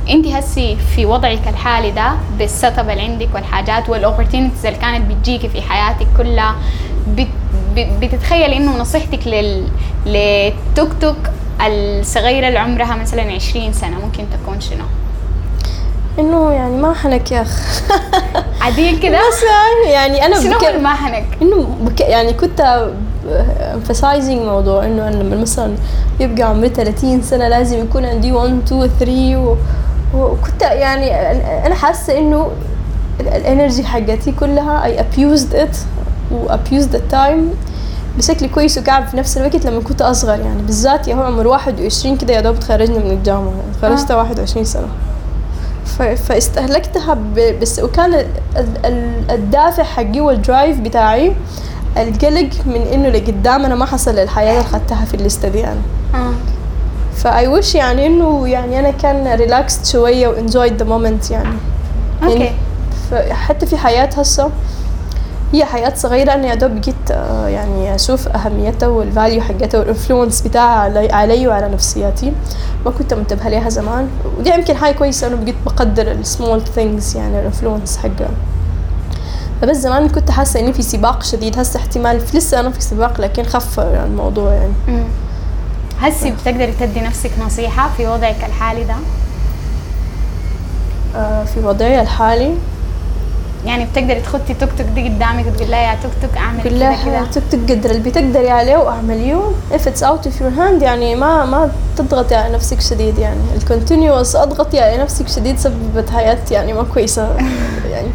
[0.10, 5.12] انت هسي في وضعك الحالي ده بال setup اللي عندك والحاجات وال opportunities اللي كانت
[5.12, 6.56] بتجيكي في حياتك كلها
[7.08, 7.28] بت
[7.76, 9.68] بت- بتتخيل إنه نصيحتك لل
[10.06, 11.18] للتوك توك
[11.68, 14.84] الصغيرة اللي عمرها مثلا 20 سنة ممكن تكون شنو؟
[16.20, 17.82] إنه يعني ما حنك يا اخ
[18.62, 19.44] عادية كده؟ بس
[19.92, 22.88] يعني أنا شنو بك- هو المحنك؟ إنه بك يعني كنت
[23.74, 25.76] emphasizing موضوع إنه أنا لما مثلا
[26.20, 29.56] يبقى عمري 30 سنة لازم يكون عندي 1 2 3 و...
[30.16, 31.12] وكنت يعني
[31.68, 32.52] أنا حاسة إنه
[33.20, 35.76] ال- ال energy حقتي كلها I abused it
[36.34, 37.56] و abused the time
[38.18, 40.62] بشكل كويس وقاعد في نفس الوقت لما كنت أصغر يعني.
[40.62, 43.52] بالذات يا هو عمر 21 كده يا دوب تخرجنا من الجامعة.
[43.84, 44.88] يعني خرجت 21 سنة.
[46.16, 47.18] فاستهلكتها
[47.62, 51.34] بس وكان ال- ال- ال- الدافع حقي وال drive بتاعي
[51.98, 55.82] القلق من إنه لقدام أنا ما حصل الحياة اللي أخذتها في الليستة دي أنا.
[56.14, 56.34] آه.
[57.16, 61.50] ف I wish يعني إنه يعني أنا كان relaxed شوية و enjoyed the moment يعني.
[62.24, 62.34] Okay.
[62.40, 62.52] يعني
[63.12, 64.50] فحتى في حياة هسه
[65.54, 69.91] هي حياة صغيرة أنا يا دوب بقيت آه، يعني أشوف أهميتها وال value حقتها وال
[69.91, 72.34] influence بتاعها علي, علي وعلى نفسياتي.
[72.86, 74.10] ما كنت منتبهة ليها زمان.
[74.40, 78.30] ودي يمكن حاجة كويسة أنا بقيت بقدر ال small things يعني ال influence حقها.
[79.62, 83.44] فبس زمان كنت حاسة إني في سباق شديد هسه احتمال لسه أنا في سباق لكن
[83.44, 85.04] خف الموضوع يعني.
[86.02, 88.96] هسي بتقدري تدي نفسك نصيحة في وضعك الحالي ده؟
[91.16, 92.54] آه، في وضعي الحالي؟
[93.68, 97.28] يعني بتقدري تخطي توك توك دي قدامك وتقول لها يا توك توك أعمل كذا كذا
[97.34, 101.46] توك توك قدر اللي بتقدري عليه واعمليه if it's out of your hand يعني ما
[101.46, 103.40] ما تضغطي على نفسك شديد يعني.
[103.56, 107.36] ال continuous أضغطي على نفسك شديد سببت حياة يعني ما كويسة.
[107.94, 108.10] يعني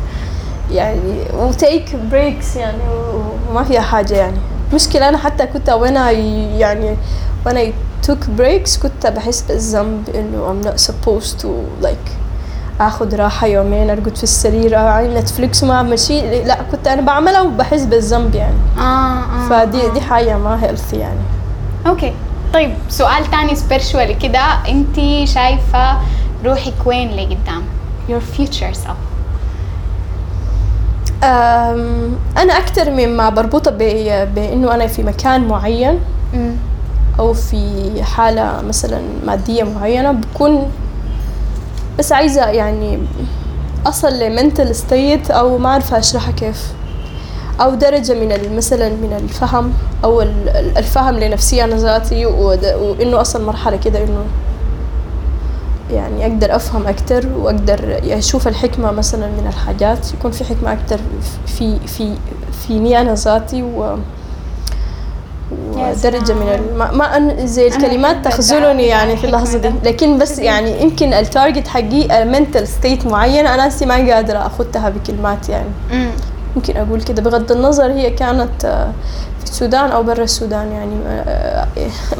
[0.70, 2.82] يعني و take breaks يعني
[3.50, 4.38] وما فيها حاجة يعني.
[4.74, 6.96] مشكلة أنا حتى كنت وأنا يعني
[7.46, 7.72] وأنا
[8.06, 11.48] took breaks كنت بحس بالذنب إنه I'm not supposed to
[11.86, 12.21] like
[12.86, 16.46] آخذ راحة يومين أرقد في السرير اعمل Netflix وما أعمل شيء.
[16.46, 18.54] لا كنت أنا بعملها وبحس بالذنب يعني.
[18.78, 19.92] آه آه فدي آه.
[19.92, 21.20] دي حاجة ما healthy يعني.
[21.86, 22.12] Okay.
[22.54, 24.40] طيب سؤال تاني spiritually كده.
[24.68, 24.96] أنت
[25.28, 25.96] شايفة
[26.44, 27.62] روحك وين لقدام؟
[28.08, 28.98] Your future self.
[32.38, 35.98] أنا أكثر مما بربطها ب- بإنه أنا في مكان معين
[36.34, 36.52] مم.
[37.18, 40.70] أو في حالة مثلا مادية معينة بكون
[41.98, 42.98] بس عايزة يعني
[43.86, 46.72] أصل لمنتل ستيت أو ما اعرف أشرحها كيف.
[47.60, 49.72] أو درجة من مثلا من الفهم
[50.22, 54.24] ال- الفهم لنفسي أنا ذاتي وإنه أصلا مرحلة كده إنه
[55.92, 61.00] يعني أقدر أفهم أكتر وأقدر أشوف الحكمة مثلا من الحاجات يكون في حكمة أكتر
[61.46, 62.14] في في
[62.66, 63.96] فيني أنا ذاتي و
[65.90, 66.96] ودرجة من ال...
[66.98, 69.72] ما, أن زي الكلمات أحب تخذلني يعني في اللحظة دي.
[69.84, 70.38] لكن بس.
[70.38, 75.68] يعني يمكن ال target حقي mental state معين أنا ما قادرة أخدها بكلمات يعني.
[75.92, 76.10] مم.
[76.56, 77.22] ممكن أقول كده.
[77.22, 78.92] بغض النظر هي كانت آه،
[79.38, 81.66] في السودان أو برا السودان يعني آه،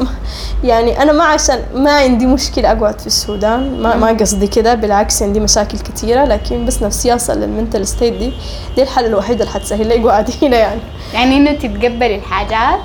[0.63, 3.81] يعني أنا ما عشان ما عندي مشكلة أقعد في السودان.
[3.81, 4.73] ما, ما قصدي كده.
[4.73, 8.33] بالعكس عندي مشاكل كثيرة لكن بس نفسي أصل لل mental state دي
[8.75, 10.81] دي الحل الوحيدة اللي حتسهل لي قعدي هنا يعني.
[11.13, 12.79] يعني إنه تتقبلي الحاجات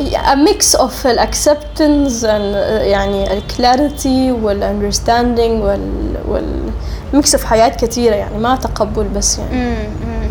[0.00, 5.62] a mix of acceptance and uh, يعني ال clarity وال understanding
[6.28, 6.70] وال
[7.14, 10.30] mix of حياة كثيرة يعني ما تقبل بس يعني مم،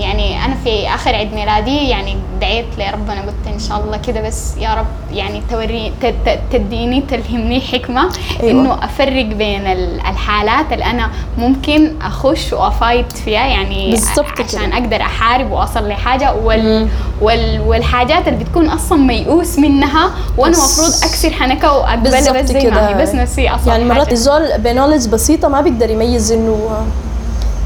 [0.00, 4.56] يعني أنا في آخر عيد ميلادي يعني دعيت لربنا قلت إن شاء الله كده بس
[4.56, 8.08] يا رب يعني توري ت- ت- تديني تلهمني حكمة
[8.42, 8.50] أيوة.
[8.50, 14.44] إنه أفرق بين ال- الحالات اللي أنا ممكن أخش وأفايت فيها يعني بالضبط كده.
[14.44, 16.88] عشان أقدر أحارب وأوصل لحاجة وال.
[17.20, 22.62] وال والحاجات اللي بتكون أصلا ميؤوس منها وأنا بس- المفروض أكسر حنكة وأقبلها بالضبط بس
[22.62, 24.12] زي ما هي بس نفسي أصلا يعني مرات.
[24.12, 26.70] الزول بنولج بسيطة ما بيقدر يميز إنه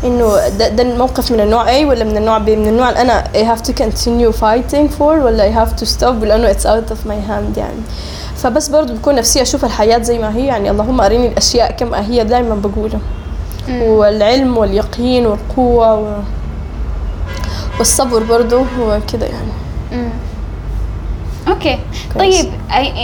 [0.04, 3.24] إنه ده, ده الموقف من النوع A ولا من النوع B من النوع اللي أنا
[3.34, 7.08] I have to continue fighting for ولا I have to stop لأنه it's out of
[7.08, 7.80] my hand يعني.
[8.36, 12.24] فبس برضه بكون نفسي أشوف الحياة زي ما هي يعني اللهم أريني الأشياء كما هي
[12.24, 13.00] دائما بقولها
[13.68, 16.16] والعلم واليقين والقوة و...
[17.78, 19.52] والصبر برضه وكده يعني.
[19.92, 20.08] مم.
[21.48, 21.78] Okay.
[22.18, 22.46] طيب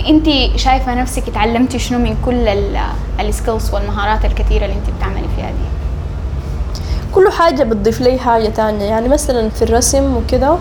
[0.08, 0.26] أنت
[0.58, 2.48] شايفة نفسك تعلمتي شنو من كل
[3.20, 5.69] ال skills والمهارات الكثيرة اللي أنت بتعملي فيها دي
[7.14, 8.84] كل حاجة بتضيف لي حاجة تانية.
[8.84, 10.56] يعني مثلا في الرسم وكده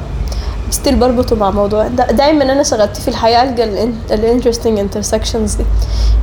[0.72, 1.88] still بربطه مع موضوع.
[1.88, 3.64] دائما أنا شغلت في الحياة ألقى
[4.12, 5.66] ال interesting intersections دي.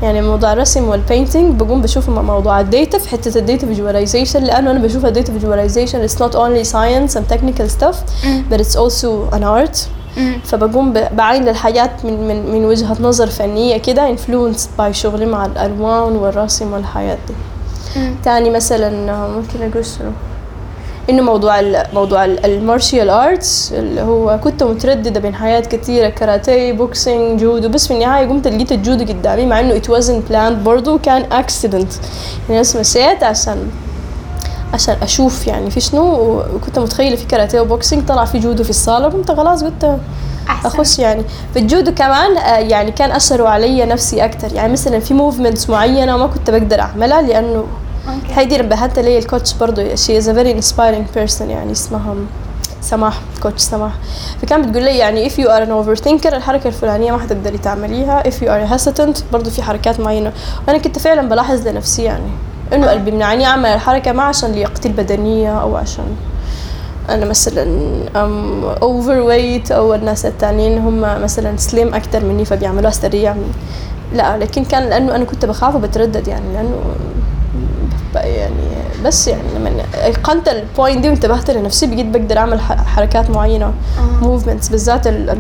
[0.03, 3.67] يعني موضوع الرسم وال painting بقوم بشوفه مع موضوع ال data في حتة ال data
[3.67, 7.97] visualization لأنه أنا بشوف ال data visualization not only science and technical stuff
[8.51, 9.79] but it's also an art.
[10.17, 10.39] مم.
[10.45, 16.17] فبقوم بعين للحاجات من من من وجهة نظر فنية كده influenced by شغلي مع الألوان
[16.17, 17.35] والرسم والحياة دي.
[17.97, 18.15] مم.
[18.25, 20.11] تاني مثلا آه، ممكن أقول شنو؟
[21.11, 26.73] إنه موضوع ال موضوع ال martial arts اللي هو كنت مترددة بين حياة كثيرة كاراتيه
[26.73, 30.99] boxing جودو بس في النهاية قمت لقيت الجودو قدامي مع إنه it wasn't planned برضه
[30.99, 31.93] كان accident
[32.49, 33.71] يعني بس مشيت عشان
[34.75, 36.03] عشان أشوف يعني في شنو
[36.55, 39.09] وكنت متخيلة في كاراتيه و boxing طلع في جودو في الصالة.
[39.09, 39.99] قمت خلاص قلت
[40.65, 41.23] أخش يعني.
[41.55, 44.53] في الجودو كمان آه، يعني كان أثروا علي نفسي أكتر.
[44.53, 47.65] يعني مثلا في movements معينة ما كنت بقدر أعملها لأنه.
[48.31, 52.15] هيدي نبهتها لي ال coach برضه she is a very inspiring person يعني اسمها
[52.81, 53.93] سماح coach سماح.
[54.43, 58.23] فكان بتقول لي يعني if you are an overthinker الحركة الفلانية ما حتقدري تعمليها.
[58.23, 60.33] If you are hesitant برضه في حركات معينة.
[60.69, 62.31] وأنا كنت فعلا بلاحظ لنفسي يعني
[62.73, 66.17] إنه اللي بيمنعني أعمل الحركة ما عشان لياقتي البدنية أو عشان
[67.09, 67.63] أنا مثلا
[68.17, 73.35] I'm overweight أو الناس التانيين هم مثلا slim أكتر مني فبيعملوها سريع
[74.13, 76.77] لا لكن كان لأنه أنا كنت بخاف وبتردد يعني لأنه
[79.05, 84.25] بس يعني لما ايقنت ال point دي وانتبهت لنفسي بقيت بقدر أعمل حركات معينة آه.
[84.25, 85.39] movements بالذات ال- ال-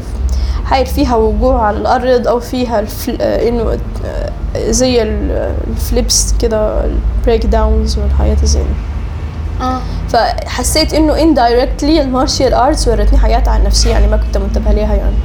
[0.64, 3.16] حاير فيها وقوع على الأرض أو فيها ال fl...
[3.21, 4.31] آه، إنه آه،
[4.71, 8.66] زي ال- ال flips كده ال breakdowns والحاجات زي دي.
[9.64, 9.79] آه.
[10.09, 14.95] فحسيت إنه indirectly ال martial arts ورتني حاجات عن نفسي يعني ما كنت منتبهه ليها
[14.95, 15.16] يعني.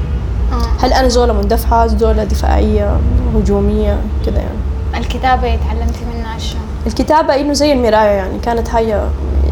[0.81, 2.97] هل أنا زولة مندفعة زولة دفاعية
[3.35, 4.57] هجومية كده يعني.
[5.05, 5.99] الكتابة تعلمتي
[6.87, 9.03] الكتابة إنه زي المراية يعني كانت حاجة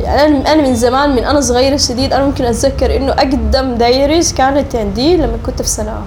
[0.06, 4.76] أنا أنا من زمان من أنا صغيرة شديد أنا ممكن أتذكر إنه أقدم diaries كانت
[4.76, 6.02] عندي لما كنت في سنة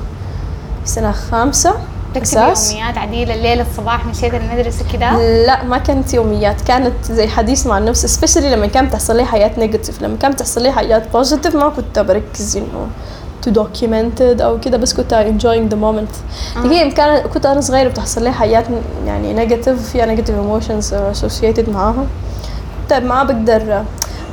[0.85, 1.75] في سنة خامسة
[2.17, 2.73] أساس.
[2.73, 5.13] يوميات عديلة الليل الصباح مشيت المدرسة كده
[5.47, 9.59] لا ما كانت يوميات كانت زي حديث مع النفس especially لما كانت تحصل لي حاجات
[9.59, 12.87] negative لما كانت تحصل لي حاجات positive ما كنت بركز إنه
[13.51, 16.15] document it أو كده بس كنت enjoying the moment.
[16.65, 18.65] دقيقة كان كنت أنا صغيرة بتحصل لي حاجات
[19.07, 20.85] يعني negative فيها negative emotions
[21.17, 22.07] associated معاها.
[22.83, 23.85] كنت ما بقدر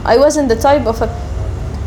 [0.05, 1.07] I wasn't the type of a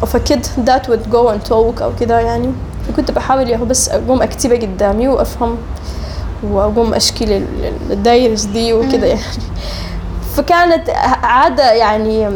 [0.03, 2.53] of a kid that would go and talk أو كده يعني.
[2.89, 5.57] فكنت بحاول ياهو بس أقوم أكتبها قدامي وأفهم
[6.51, 7.47] وأقوم أشكي
[7.91, 9.23] ال diaries دي وكده يعني.
[10.37, 10.91] فكانت
[11.23, 12.29] عادة يعني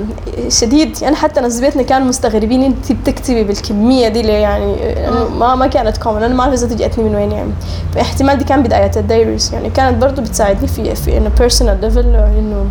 [0.49, 5.55] شديد يعني حتى ناس بيتنا كانوا مستغربين إنت بتكتبي بالكمية دي ليه يعني لأنه ما
[5.55, 7.51] ما كانت common أنا ما أعرف إذا جاتني من وين يعني.
[7.95, 9.55] فاحتمال دي كان بداية ال diaries.
[9.55, 12.67] يعني كانت برضو بتساعدني في في إنه personal level انه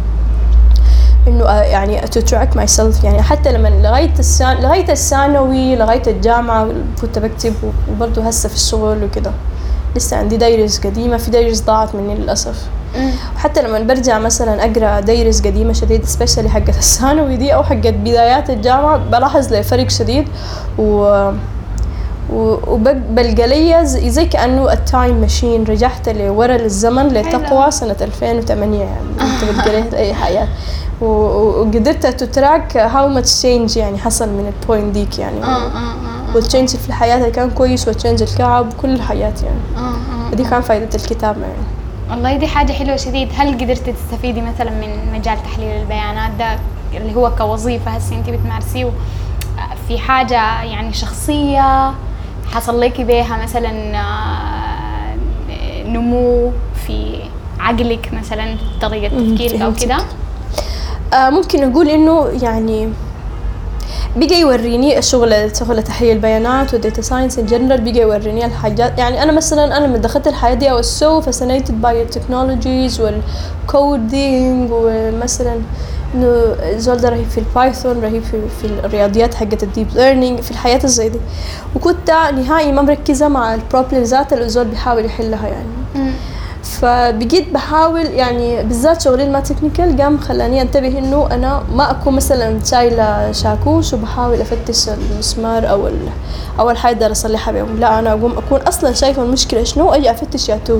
[1.27, 3.03] إنه آه، يعني to track myself.
[3.03, 6.67] يعني حتى لما لغاية السان لغاية الثانوي لغاية الجامعة
[7.01, 7.53] كنت بكتب
[7.91, 9.31] وبرضه هسه في الشغل وكده.
[9.95, 12.55] لسه عندي diaries قديمة في diaries ضاعت مني للأسف.
[13.35, 18.49] وحتى لما برجع مثلا أقرأ diaries قديمة شديد especially حقت الثانوي دي أو حقت بدايات
[18.49, 20.27] الجامعة بلاحظ لي فرق شديد.
[20.77, 21.31] و
[22.33, 29.43] وبلقى لي زي كأنه ال time machine رجعت لورا للزمن لتقوى سنة 2008 يعني أنت
[29.59, 30.13] بتقريت اي
[31.01, 35.43] و- وقدرت ت track how much change يعني حصل من ال point ديك يعني.
[35.43, 39.33] آه آه آه وال change في الحياة اللي كان كويس وال change الكعب كل الحياة
[39.43, 39.84] يعني.
[40.31, 41.63] ودي كان فائده الكتابة يعني.
[42.09, 43.29] والله دي حاجة حلوة شديد.
[43.37, 46.59] هل قدرتي تستفيدي مثلا من مجال تحليل البيانات ده
[46.97, 48.91] اللي هو كوظيفة هسه انت بتمارسيه؟
[49.87, 51.93] في حاجة يعني شخصية
[52.51, 55.15] حصل لك بيها مثلا آه،
[55.87, 56.51] نمو
[56.87, 57.19] في
[57.59, 59.73] عقلك مثلا طريقة تفكيرك أو.
[59.73, 59.97] كده؟
[61.13, 62.89] آه ممكن أقول إنه يعني
[64.15, 68.97] بقى يوريني الشغل شغل تحليل البيانات وال data science in general بقى يوريني الحاجات.
[68.99, 73.43] يعني أنا مثلا أنا لما دخلت الحياة دي was so fascinated by ال technologies وال
[73.43, 75.59] coding ومثلا
[76.15, 80.39] إنه زول ده رهيب في ال Python رهيب في, في الرياضيات حقت ال deep learning
[80.39, 81.19] في الحياة الزي دي.
[81.75, 86.11] وكنت نهائي ما مركزة مع ال problem ذات اللي الزول بيحاول يحلها يعني.
[86.65, 93.31] فبقيت بحاول يعني بالذات شغلي technical قام خلاني انتبه إنه أنا ما أكون مثلا شايله
[93.31, 95.89] شاكوش وبحاول أفتش المسمار أو
[96.59, 96.69] أو
[97.03, 100.79] اللي أصلحها بيهم لا أنا أقوم أكون أصلا شايفة المشكلة شنو أجي أفتش يا تو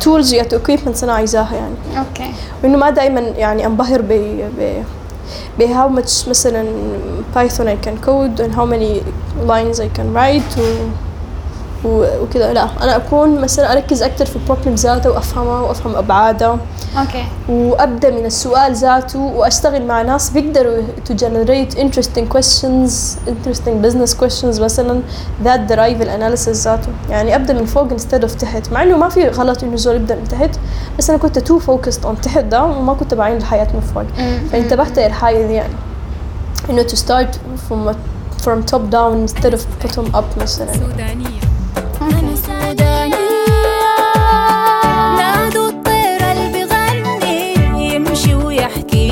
[0.00, 1.74] tools يا تو equipments أنا عايزاها يعني.
[2.08, 2.30] okay.
[2.64, 4.12] وإنه ما دائما يعني أنبهر ب
[4.58, 4.82] ب
[5.58, 6.64] ب how much مثلا
[7.36, 9.02] Python I can code and how many
[9.48, 11.07] lines I can write و و-
[11.84, 12.52] وكذا.
[12.52, 16.58] لا أنا أكون مثلا أركز أكثر في ال problem ذاته وافهمها وأفهم ابعادها
[16.98, 17.24] okay.
[17.48, 24.60] وأبدأ من السؤال ذاته وأشتغل مع ناس بيقدروا to generate interesting questions interesting business questions
[24.60, 25.00] مثلا.
[25.44, 26.88] That derive الاناليسيس ذاته.
[27.10, 28.72] يعني أبدأ من فوق instead of تحت.
[28.72, 30.50] مع إنه ما في غلط إنه زول يبدأ من تحت
[30.98, 34.04] بس أنا كنت too focused on تحت ده وما كنت بعين الحياة من فوق.
[34.52, 35.74] فانتبهت للحاجه دي يعني.
[36.70, 37.38] إنه to start
[37.68, 37.94] from
[38.44, 40.74] from top down instead of bottom up مثلا.
[40.74, 41.37] أنا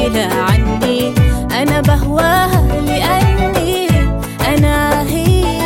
[0.07, 3.89] أنا بهواها لأني
[4.49, 5.57] أنا هي.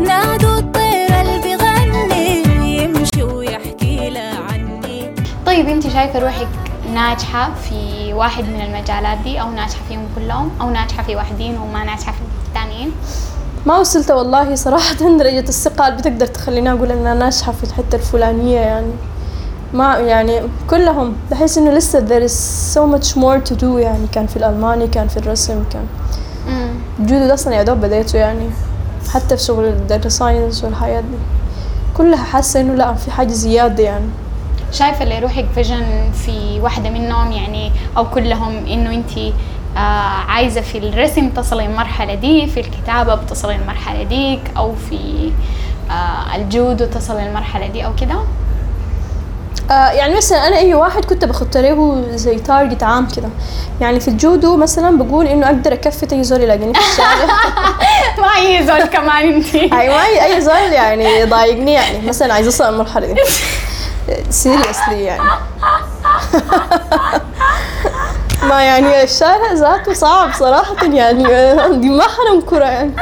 [0.00, 5.14] نادوا الطير اللي بغني يمشي ويحكي له عني.
[5.46, 6.48] طيب انت شايفة روحك
[6.94, 11.84] ناجحة في واحد من المجالات دي أو ناجحة فيهم كلهم أو ناجحة في واحدين وما
[11.84, 12.92] ناجحة في الثانيين؟
[13.66, 18.60] ما وصلت والله صراحة درجة الثقة اللي بتقدر تخليني أقول أنا ناجحة في الحتة الفلانية
[18.60, 18.92] يعني.
[19.74, 20.40] ما يعني
[20.70, 21.16] كلهم.
[21.30, 22.34] بحس إنه لسه there is
[22.76, 24.06] so much more to do يعني.
[24.12, 25.86] كان في الألماني كان في الرسم كان
[27.00, 28.50] ده أصلا يا دوب بديته يعني.
[29.14, 31.16] حتى في شغل ال data science والحياة دي.
[31.96, 34.08] كلها حاسة إنه لا في حاجة زيادة يعني.
[34.72, 39.18] شايفة اللي روحك vision في واحدة منهم يعني أو كلهم إنه أنت
[39.76, 39.80] آه
[40.28, 45.32] عايزة في الرسم تصلي المرحلة دي في الكتابة بتصلي المرحلة ديك أو في
[45.90, 48.14] آه الجودو تصلي المرحلة دي أو كده؟
[49.70, 53.28] آه يعني مثلا أنا أي واحد كنت بخط له زي target عام كده.
[53.80, 57.26] يعني في الجودو مثلا بقول إنه أقدر أكفي أي زول يلاقيني في الشارع.
[58.22, 59.54] ما هي زول كمان أنت.
[59.80, 62.06] أيوه اي أي زول يعني يضايقني يعني.
[62.08, 63.20] مثلا عايزه أوصل المرحله دي.
[64.30, 65.22] seriously يعني.
[68.48, 71.22] ما يعني الشارع ذاته صعب صراحة يعني.
[71.80, 72.92] دي ما حننكرها يعني.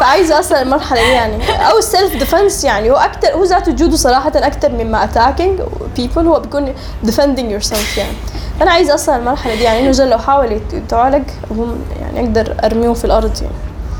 [0.00, 1.34] فعايزة أصل المرحلة دي يعني.
[1.70, 2.90] أو ال self defense يعني.
[2.90, 5.60] هو أكثر هو ذاته جودو صراحة أكثر مما attacking
[5.96, 8.12] people هو بيكون defending yourself يعني.
[8.60, 12.94] فانا عايزة أصل المرحلة دي يعني إنه لو حاول يت- يتعالج هم يعني أقدر أرميهم
[12.94, 13.54] في الأرض يعني.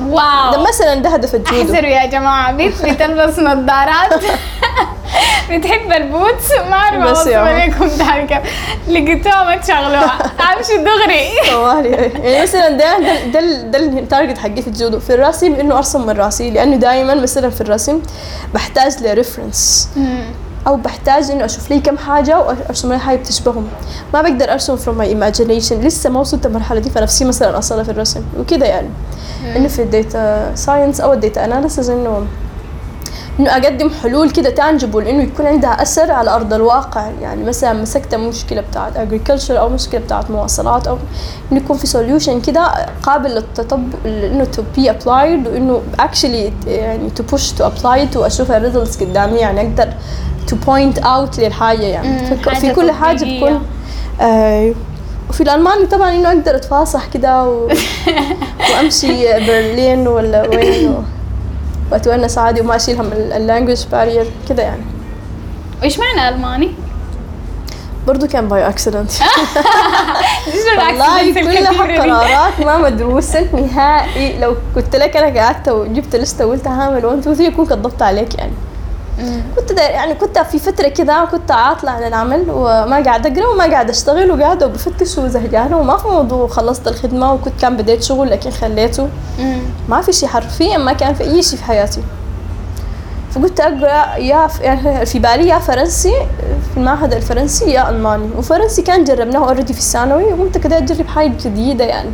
[0.09, 1.73] wow ده مثلا ده هدف الجودو.
[1.73, 2.53] احذروا يا جماعة.
[2.53, 4.25] بنت بتلبس نظارات.
[5.51, 7.29] بتحب ال boots؟ ما أعرف.
[7.29, 8.39] لكم ده كيف
[8.89, 10.19] لقيتوها ما تشغلوها.
[10.41, 11.27] أمشي دغري.
[12.23, 15.01] يعني مثلا ده ده ده, ده ال target حقي في الجودو.
[15.01, 18.01] في الرسم إنه أرسم من راسي لأنه دائما مثلا في الرسم
[18.55, 19.89] بحتاج ل reference.
[20.67, 23.69] أو بحتاج إنه أشوف لي كم حاجة وارسم لي حاجة بتشبههم.
[24.15, 25.73] ما بقدر أرسم from my imagination.
[25.73, 28.23] لسه ما وصلت المرحله دي فنفسي مثلا أصلا في الرسم.
[28.39, 28.89] وكده يعني.
[29.57, 32.27] إنه في ال data science أو ال data analysis إنه
[33.41, 37.11] إنه أقدم حلول كده tangible إنه يكون عندها أثر على أرض الواقع.
[37.22, 40.99] يعني مثلا مسكت مشكلة بتاعت agriculture أو مشكلة بتاعت مواصلات أو
[41.53, 42.66] إنه يكون في solution كده
[43.03, 48.53] قابل للتطبق إنه to be applied وإنه actually يعني to push to apply to أشوف
[48.53, 49.39] ال results قدامي.
[49.39, 49.93] يعني أقدر
[50.49, 52.37] to point out للحاجة يعني.
[52.55, 53.24] في كل حاجة.
[53.24, 53.62] بكون
[54.20, 54.74] آه
[55.31, 57.68] وفي الالماني طبعا إنه أقدر اتفاصح كده و...
[58.70, 61.03] وأمشي برلين ولا وين و...
[61.93, 64.82] واتونس عادي وما أشيل هم ال language barrier كده يعني
[65.82, 66.70] وإيش معنى ألماني؟
[68.07, 69.11] برضو كان by accident
[70.78, 76.66] والله كلها دي؟ قرارات ما مدروسة نهائي لو قلت لك أنا قعدت وجبت لستة وقلت
[76.66, 78.53] هعمل 1 2 3 اكون كذبت عليك يعني.
[79.57, 83.91] كنت يعني كنت في فترة كده كنت عاطلة عن العمل وما قاعد أقرأ وما قاعد
[83.91, 89.09] أشتغل وقاعدة بفتش وزهقانة وما في موضوع خلصت الخدمة وكنت كان بديت شغل لكن خليته.
[89.89, 92.03] ما في شيء حرفيا ما كان في أي شيء في حياتي.
[93.31, 94.61] فقلت أقرأ يا ف...
[94.61, 96.14] يعني في بالي يا فرنسي
[96.71, 98.29] في المعهد الفرنسي يا ألماني.
[98.39, 102.11] وفرنسي كان جربناه already في الثانوي وقمت كده أجرب حاجة جديدة يعني.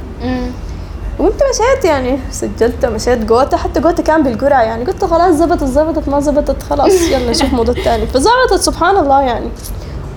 [1.19, 4.85] وقمت مشيت يعني سجلت ومشيت جوته حتى جوته كان بالقرعة يعني.
[4.85, 9.49] قلت خلاص زبطت زبطت ما زبطت خلاص يلا نشوف موضوع تاني فزبطت سبحان الله يعني.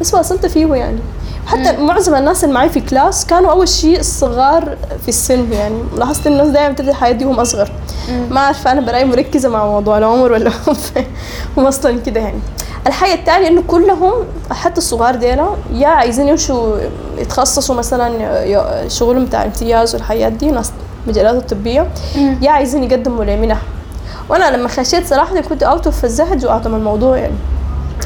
[0.02, 1.00] بس وصلت فيه يعني.
[1.46, 5.76] حتى معظم الناس اللي معي في كلاس كانوا أول شيء الصغار في السن يعني.
[5.98, 7.72] لاحظت الناس دائما بتبدا الحياة دي وهم أصغر.
[8.30, 10.52] ما عارفه أنا برأيي مركزة مع موضوع العمر ولا
[11.58, 12.40] هم أصلا كده يعني.
[12.88, 14.14] الحاجة الثانية إنه كلهم
[14.52, 16.78] حتى الصغار ديلا يا عايزين يمشوا
[17.18, 20.72] يتخصصوا مثلا شغلهم بتاع امتياز والحياة دي ناس
[21.08, 21.88] مجالات الطبية.
[22.42, 23.62] يا عايزين يقدموا لمنح
[24.30, 27.34] وأنا لما خشيت صراحة كنت out of ال زهج واعطم الموضوع يعني.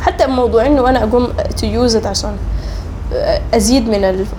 [0.02, 1.28] حتى موضوع إنه أنا أقوم
[1.62, 2.36] to use عشان
[3.54, 4.34] أزيد من الف-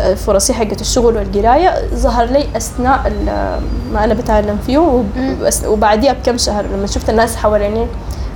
[0.00, 1.88] الفرصي حقت الشغل والقراية.
[1.94, 3.12] ظهر لي أثناء
[3.92, 5.02] ما أنا بتعلم فيه
[5.66, 7.86] وبعديها بكم شهر لما شفت الناس حواليني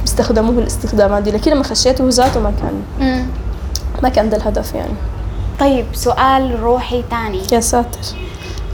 [0.00, 1.30] بيستخدموه الاستخدامات دي.
[1.30, 3.26] لكن لما خشيته ذاته ما كان.
[4.02, 4.94] ما كان ده الهدف يعني.
[5.60, 7.40] طيب سؤال روحي تاني.
[7.52, 7.98] يا ساتر.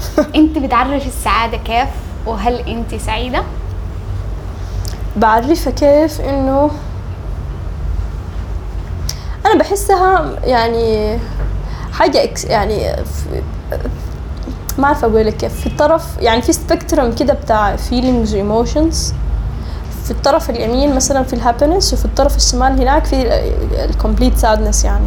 [0.37, 1.89] انت بتعرفي السعادة كيف؟
[2.27, 3.43] وهل انت سعيدة؟
[5.17, 6.71] بعرفها كيف إنه
[9.47, 11.19] أنا بحسها يعني
[11.93, 12.97] حاجة X يعني
[14.79, 15.61] ما عارفة أقول لك كيف.
[15.61, 18.97] في الطرف يعني في spectrum كده بتاع feelings و emotions.
[20.05, 23.45] في الطرف اليمين مثلا في ال happiness وفي الطرف الشمال هناك في
[23.91, 25.07] ال complete sadness يعني.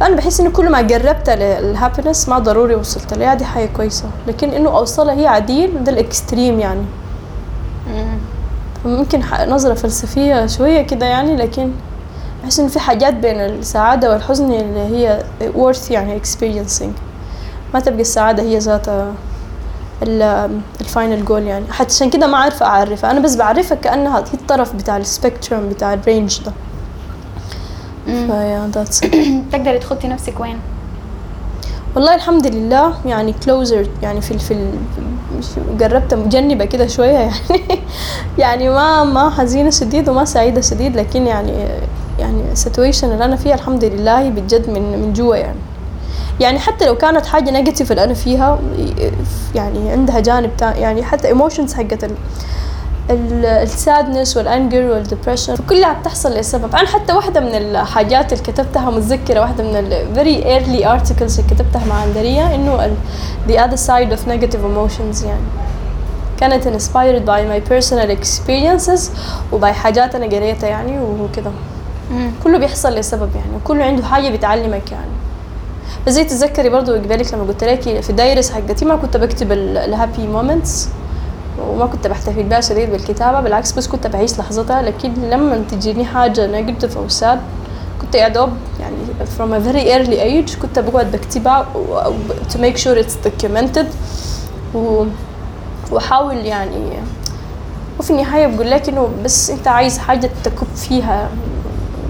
[0.00, 3.34] فانا بحس انه كل ما قربت لل happiness ما ضروري وصلت لها.
[3.34, 4.04] دي حاجة كويسة.
[4.26, 6.84] لكن إنه أوصلها هي عديل ده ال extreme يعني.
[8.84, 11.70] ممكن نظرة فلسفية شوية كده يعني لكن
[12.42, 16.90] بحس إن في حاجات بين السعادة والحزن اللي هي worth يعني experiencing.
[17.74, 19.12] ما تبقى السعادة هي ذاتها
[20.80, 21.72] ال final goal يعني.
[21.72, 23.10] حتى عشان كده ما عارفة أعرفها.
[23.10, 26.52] أنا بس بعرفها كأنها هي الطرف بتاع ال spectrum بتاع ال range ده.
[28.06, 29.06] فيا it.
[29.52, 30.58] تقدري تخطي نفسك وين؟
[31.94, 34.70] والله الحمد لله يعني closer يعني في في
[35.80, 37.34] قربت مجنبة كده شوية يعني
[38.38, 41.52] يعني ما ما حزينة شديد وما سعيدة شديد لكن يعني
[42.18, 45.58] يعني ال situation اللي أنا فيها الحمد لله بجد من من جوا يعني
[46.40, 48.58] يعني حتى لو كانت حاجة negative اللي أنا فيها
[49.54, 52.10] يعني عندها جانب يعني حتى emotions حقت
[53.10, 56.74] ال sadness وال anger وال depression كلها بتحصل لسبب.
[56.76, 61.50] أنا حتى واحدة من الحاجات اللي كتبتها متذكرة واحدة من ال very early articles اللي
[61.50, 62.96] كتبتها مع أندريا إنه
[63.48, 65.46] the other side of negative emotions يعني.
[66.40, 69.00] كانت inspired by my personal experiences
[69.52, 71.50] و by حاجات أنا قريتها يعني وكده.
[72.44, 75.10] كله بيحصل لسبب يعني وكله عنده حاجة بتعلمك يعني.
[76.06, 79.52] بس زي تتذكري برضو قبالك لما قلت لك في ال diaries حقتي ما كنت بكتب
[79.52, 80.88] ال happy moments
[81.62, 86.46] وما كنت بحتفل بها شديد بالكتابة بالعكس بس كنت بعيش لحظتها لكن لما تجيني حاجة
[86.46, 87.40] negative أو sad
[88.02, 88.50] كنت يا دوب
[88.80, 88.96] يعني
[89.38, 91.66] from a very early age كنت بقعد بكتبها
[92.50, 93.86] to make sure it's documented
[94.74, 95.04] و
[95.90, 96.92] وأحاول يعني
[97.98, 101.28] وفي النهاية بقول لك إنه بس أنت عايز حاجة تكب فيها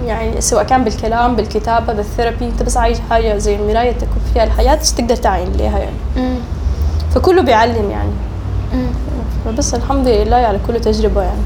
[0.06, 4.74] يعني سواء كان بالكلام بالكتابة بالثيرابي أنت بس عايز حاجة زي المراية تكب فيها الحياة
[4.74, 5.96] تقدر تعين ليها يعني.
[7.14, 8.10] فكله بيعلم يعني.
[9.44, 11.42] فبس الحمد لله على كل تجربة يعني.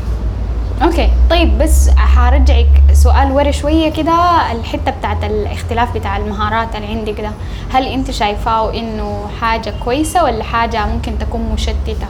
[0.82, 4.12] أوكي طيب بس حرجعك سؤال ورا شوية كده
[4.52, 7.30] الحتة بتاعت الاختلاف بتاع المهارات اللي عندك ده
[7.70, 12.06] هل أنت شايفاه إنه حاجة كويسة ولا حاجة ممكن تكون مشتتة؟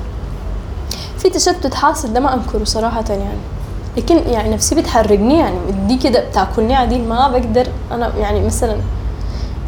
[1.18, 3.38] في تشتت حاصل ده ما انكره صراحة يعني.
[3.96, 8.76] لكن يعني نفسي بتحرقني يعني دي كده بتاكلني عديل ما بقدر أنا يعني مثلا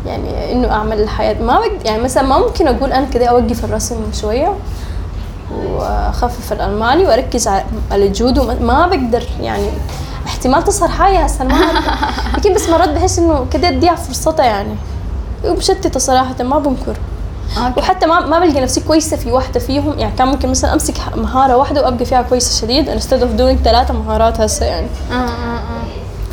[0.07, 3.97] يعني إنه أعمل الحياة ما بقدر يعني مثلا ما ممكن أقول أنا كده أوقف الرسم
[4.21, 4.55] شوية.
[5.55, 9.67] وأخفف الألماني وأركز على الجود وما ما بقدر يعني
[10.27, 11.55] احتمال تصهر حاجة هسه ما.
[12.37, 14.75] لكن بس مرات بحس إنه كده أديها فرصتها يعني
[15.45, 16.97] ومشتتة صراحة ما بنكر
[17.59, 20.95] أوكي وحتى ما ما بلقى نفسي كويسة في واحدة فيهم يعني كان ممكن مثلا أمسك
[21.17, 25.57] مهارة واحدة وأبقى فيها كويسة شديد instead of doing ثلاثة مهارات هسه يعني آه آه
[25.57, 25.61] آه.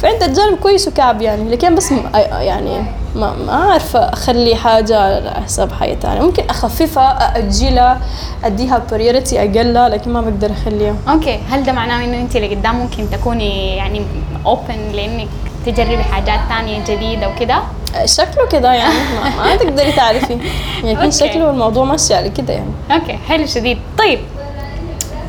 [0.01, 1.91] فعندها جانب كويس وكعب يعني لكن بس
[2.39, 2.86] يعني
[3.18, 8.01] ما ما عارفه أخلي حاجة على حساب حاجة ثانية ممكن أخففها أأجلها
[8.43, 10.95] أديها priority أقلها لكن ما بقدر أخليها.
[11.10, 14.01] okay هل ده معناه إنه انت لقدام ممكن تكوني يعني
[14.45, 15.28] open لإنك
[15.65, 17.59] تجربي حاجات تانية جديدة وكده؟
[18.05, 18.93] شكله كده يعني.
[19.24, 20.38] ما, ما تقدري تعرفي.
[20.84, 21.11] يعني.
[21.11, 22.72] شكله الموضوع ماشي على كده يعني.
[22.91, 23.78] okay حلو شديد.
[23.97, 24.20] طيب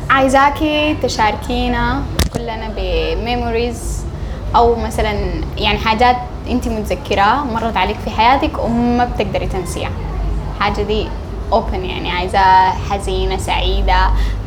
[0.09, 2.01] عايزاكي تشاركينا
[2.33, 3.99] كلنا ب memories
[4.55, 5.13] أو مثلا
[5.57, 6.15] يعني حاجات
[6.49, 9.89] انت متذكراها مرت عليك في حياتك وما بتقدري تنسيها
[10.59, 11.07] حاجة دي
[11.51, 14.05] اوبن يعني عايزة حزينة سعيدة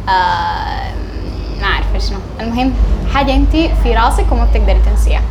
[0.09, 0.93] آه
[1.61, 2.19] ما أعرف شنو.
[2.41, 2.73] المهم
[3.15, 5.23] حاجة انت في راسك وما بتقدري تنسيها.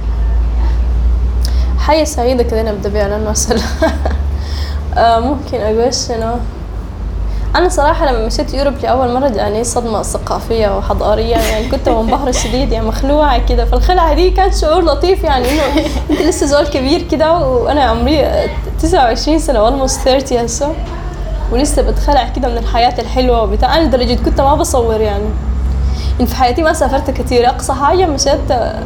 [1.80, 3.60] حاجة سعيدة كده نبدأ بها لأنه مثلا
[4.98, 6.36] آه، ممكن أقول شنو؟
[7.56, 12.72] أنا صراحة لما مشيت يوروب لأول مرة جاني صدمة ثقافية وحضارية يعني كنت منبهرة شديد
[12.72, 13.66] يعني مخلوعة كده.
[13.66, 15.62] فالخلعة دي كان شعور لطيف يعني إنه
[16.10, 18.50] أنت لسه زول كبير كده وأنا عمري آه،
[18.80, 20.74] 29 سنة almost 30 هسه
[21.52, 23.78] ولسه بتخلع كده من الحياة الحلوة وبتاع.
[23.78, 25.26] أنا لدرجة كنت ما بصور يعني.
[26.22, 28.80] إن في حياتي ما سافرت كثير أقصى حاجة مشيت آه،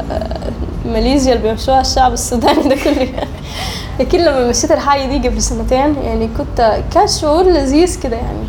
[0.85, 3.09] ماليزيا اللي بيمشوها الشعب السوداني ده كله.
[3.99, 8.45] لكن لما مشيت الحاجة دي قبل سنتين يعني كنت كان شعور لذيذ كده يعني.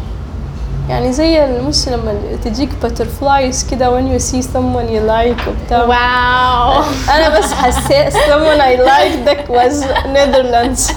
[0.89, 5.83] يعني زي مش لما تجيك butterflies كده when you see someone you like وبتاع.
[5.83, 6.83] واو.
[7.17, 10.93] أنا بس حسيت someone I liked that was Netherlands.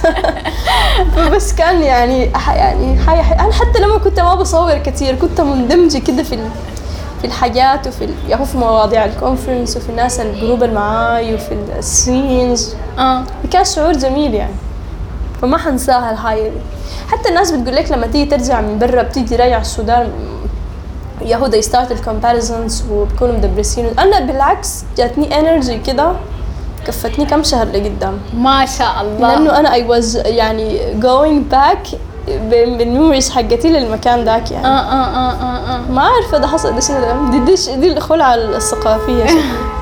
[1.16, 5.98] فبس كان يعني يعني حاجة ح- أنا حتى لما كنت ما بصور كثير كنت مندمجة
[5.98, 6.38] كده في
[7.20, 11.34] في الحاجات وفي ال- يعني في مواضيع ال conference وفي الناس ال group اللي معاي
[11.34, 13.22] وفي ال scenes آه.
[13.52, 14.54] كان شعور جميل يعني.
[15.42, 16.50] فما حنساها الحاجة دي
[17.08, 20.08] حتى الناس بتقول لك لما تيجي ترجع من برا بتيجي راجع السودان
[21.24, 23.98] ياهو they start ال comparisons وبكونوا مدبرسين.
[23.98, 26.12] أنا بالعكس جاتني energy كده
[26.86, 28.18] كفتني كم شهر لقدام.
[28.34, 29.28] ما شاء الله.
[29.34, 31.96] لأنه أنا I was يعني going back
[32.28, 34.66] بال memories حقتي للمكان ذاك يعني.
[34.66, 35.80] آه آه آه آه آه.
[35.90, 36.80] ما عارفة ده حصل ده.
[36.80, 39.26] شنو دي دي, دي الخلعة الثقافية.
[39.26, 39.42] شكله.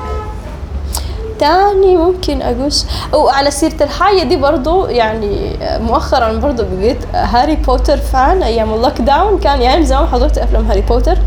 [1.39, 2.71] تاني ممكن أقول
[3.13, 9.39] وعلى سيرة الحاجة دي برضو يعني مؤخرا برضو بقيت هاري بوتر fan أيام ال lockdown
[9.39, 11.17] كان يعني زمان حضرت أفلام هاري بوتر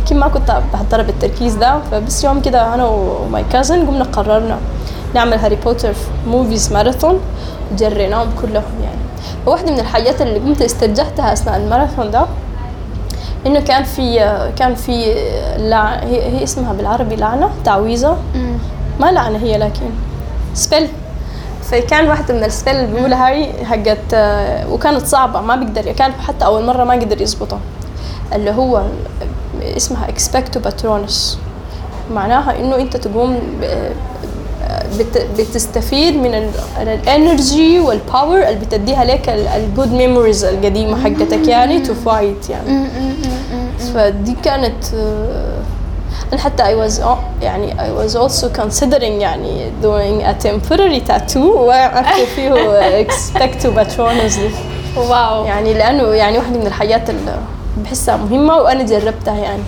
[0.00, 4.58] لكن ما كنت بحضرها بالتركيز ده فبس يوم كده أنا و my cousin قمنا قررنا
[5.14, 5.92] نعمل هاري بوتر
[6.26, 7.20] movies marathon
[7.76, 9.02] جريناهم كلهم يعني.
[9.46, 12.26] فواحدة من الحاجات اللي قمت استرجعتها أثناء الماراثون ده
[13.46, 14.18] إنه كان في
[14.56, 15.14] كان في
[15.58, 15.94] لع...
[15.94, 18.16] هي, هي اسمها بالعربي لعنة تعويذة.
[18.34, 18.58] أمم.
[19.00, 19.90] ما لعنة هي لكن
[20.54, 20.88] spell
[21.62, 24.14] فكان واحدة من ال spells اللي بيقولها هاري حقت
[24.70, 27.60] وكانت صعبة ما بيقدر كان حتى أول مرة ما قدر يزبطها.
[28.34, 28.82] اللي هو
[29.76, 31.38] اسمها Expecto Patronus
[32.14, 33.40] معناها إنه أنت تقوم
[35.38, 36.50] بتستفيد من ال-
[36.82, 42.50] ال energy وال power اللي بتديها لك ال good memories القديمة حقتك يعني to fight
[42.50, 42.86] يعني.
[43.94, 45.58] فدي كانت آه،
[46.32, 47.06] أنا حتى I was uh,
[47.42, 51.36] يعني I was also considering يعني doing a temporary tattoo.
[51.36, 52.52] وأكتب فيه
[53.06, 54.50] Expecto Patronus دي
[54.96, 57.38] wow يعني لأنه يعني واحدة من الحاجات اللي
[57.84, 59.62] بحسها مهمة وأنا جربتها يعني.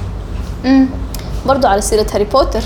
[1.46, 2.60] برضو على سيرة هاري بوتر.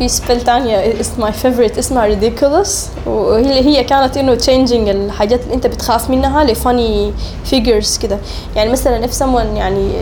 [0.00, 2.68] في spell تانية it's my favorite اسمها ridiculous.
[3.08, 7.12] وهي هي كانت إنه changing الحاجات اللي أنت بتخاف منها ل funny
[7.50, 8.18] figures كده.
[8.56, 9.92] يعني مثلا if someone يعني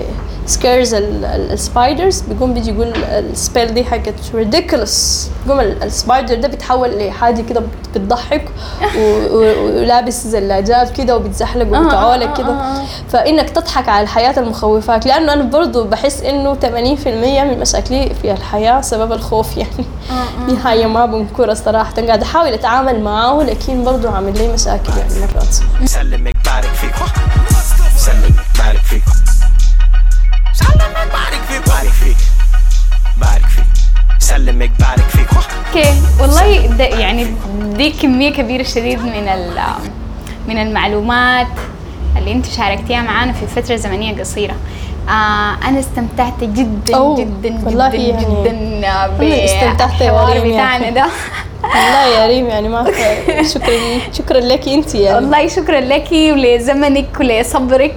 [0.49, 4.91] scares ال spiders بيقوم بيجي يقول ال spell دي حقت ridiculous.
[5.47, 8.45] بيقوم ال spider ده بيتحول لحاجة كده بت- بتضحك
[9.33, 12.47] ولابس زلاجات كده وبيتزحلق آه، آه، كده.
[12.49, 12.83] آه، آه.
[13.09, 18.81] فإنك تضحك على الحياة المخوفاك لأنه أنا برضو بحس إنه 80% من مشاكلي في الحياة
[18.81, 19.71] سبب الخوف يعني.
[20.49, 21.91] دي حاجة ما بنكرها صراحة.
[22.07, 25.55] قاعد أحاول أتعامل معاه لكن برضو عامل لي مشاكل يعني مرات.
[25.85, 26.95] سلمك بارك فيك
[27.97, 29.03] سلمك بارك فيك
[30.55, 32.17] سلمك بارك فيك بارك فيك.
[33.17, 33.65] بارك فيك.
[34.19, 35.29] سلمك بارك فيك
[35.69, 35.95] أوكي.
[36.21, 37.35] والله ده يعني
[37.77, 39.61] دي كمية كبيرة شديد من ال-
[40.49, 41.47] من المعلومات
[42.17, 44.55] اللي انت شاركتيها معانا في فترة زمنية قصيرة.
[45.09, 50.91] آه أنا استمتعت جدا أوه، جدا والله جدا يعني جدا أنا استمتعت بالحوار يا بتاعنا.
[50.91, 51.05] ده
[51.63, 52.85] والله يا ريم يعني ما
[53.43, 53.75] شكرا
[54.13, 57.97] شكرا لك أنت يعني والله شكرا لك ولزمنك ولصبرك.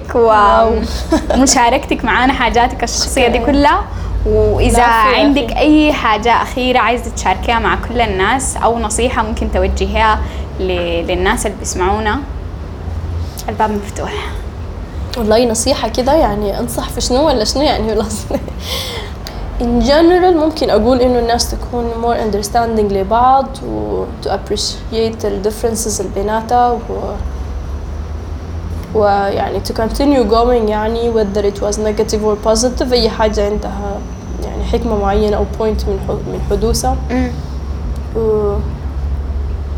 [1.35, 3.83] ومشاركتك معانا حاجاتك الشخصية دي كلها
[4.25, 5.51] وإذا عندك.
[5.57, 10.19] أي حاجة أخيرة عايزة تشاركيها مع كل الناس أو نصيحة ممكن توجهيها
[10.59, 12.19] للناس اللي بيسمعونا
[13.49, 14.13] الباب مفتوح
[15.17, 18.05] والله نصيحة كده يعني أنصح في شنو ولا شنو يعني؟ والله.
[19.61, 25.99] In general ممكن أقول إنه الناس تكون more understanding لبعض و to appreciate ال differences
[25.99, 26.77] اللي بيناتها و
[28.95, 33.97] ويعني to continue going يعني whether it was negative or positive أي حاجة عندها
[34.43, 36.97] يعني حكمة معينة أو point من من حدوثها.
[38.15, 38.53] و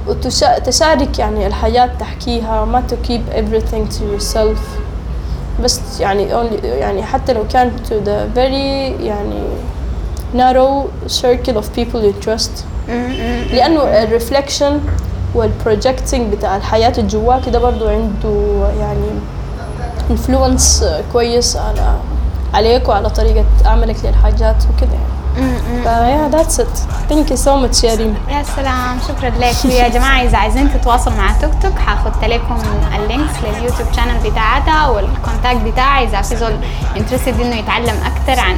[0.07, 4.59] وتشارك يعني الحياة تحكيها ما to keep everything to yourself.
[5.63, 9.43] بس يعني only يعني حتى لو كان to the very يعني
[10.35, 12.51] narrow circle of people you trust.
[13.53, 14.79] لأنه ال reflection
[15.35, 19.07] وال projecting بتاع الحياة اللي جواك ده برضو عنده يعني
[20.09, 21.95] influence كويس على
[22.53, 25.22] عليك وعلى طريقة عملك للحاجات وكده يعني.
[25.83, 26.75] ف yeah that's it.
[27.09, 29.55] Thank you so much يا ريم يا سلام شكرا لك.
[29.65, 32.57] ويا جماعة إذا عايزين تتواصلوا مع توك توك حاحط لكم
[32.95, 36.53] ال links لليوتيوب channel بتاعتها وال contact بتاعي إذا في زول
[36.97, 38.55] interested إنه يتعلم أكثر عن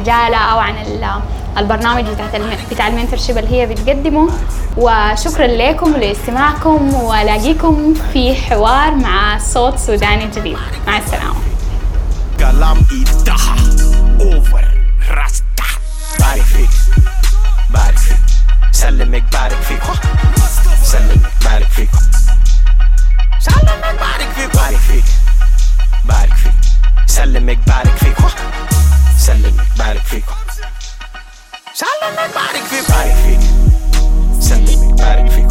[0.00, 1.20] مجالها أو عن ال-
[1.58, 2.50] البرنامج بتاع الم...
[2.70, 4.30] بتاع ال mentorship اللي هي بتقدمه.
[4.76, 10.56] وشكرا لكم لاستماعكم والاقيكم في حوار مع صوت سوداني جديد.
[10.86, 11.34] مع السلامة.
[12.38, 12.76] كلام
[16.24, 16.70] إيدها أوفر راستا بارك فيك
[17.70, 18.18] بارك فيك
[18.72, 19.82] سلمك بارك فيك
[20.82, 21.90] سلمك بارك فيك
[23.40, 25.04] سلمك بارك فيك بارك فيك
[26.04, 26.54] بارك فيك
[27.06, 28.16] سلمك بارك فيك
[29.18, 30.24] سلمك بارك فيك
[31.74, 33.40] سلمك بارك فيك بارك فيك
[34.40, 35.48] سلمك بارك فيك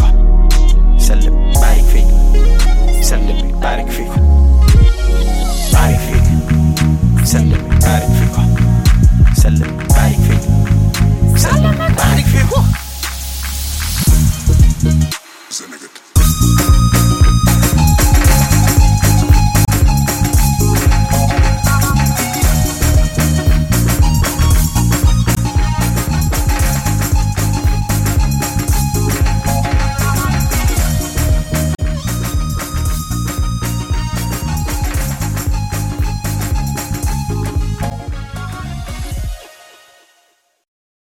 [0.97, 2.07] سلم بارك فيك
[3.03, 4.11] سلمك بارك فيك
[5.73, 6.23] بارك فيك
[7.25, 8.35] سلم بارك فيك سلم بارك فيك
[9.35, 10.50] سلم بارك
[11.51, 12.45] فيك
[15.51, 15.80] Senegal.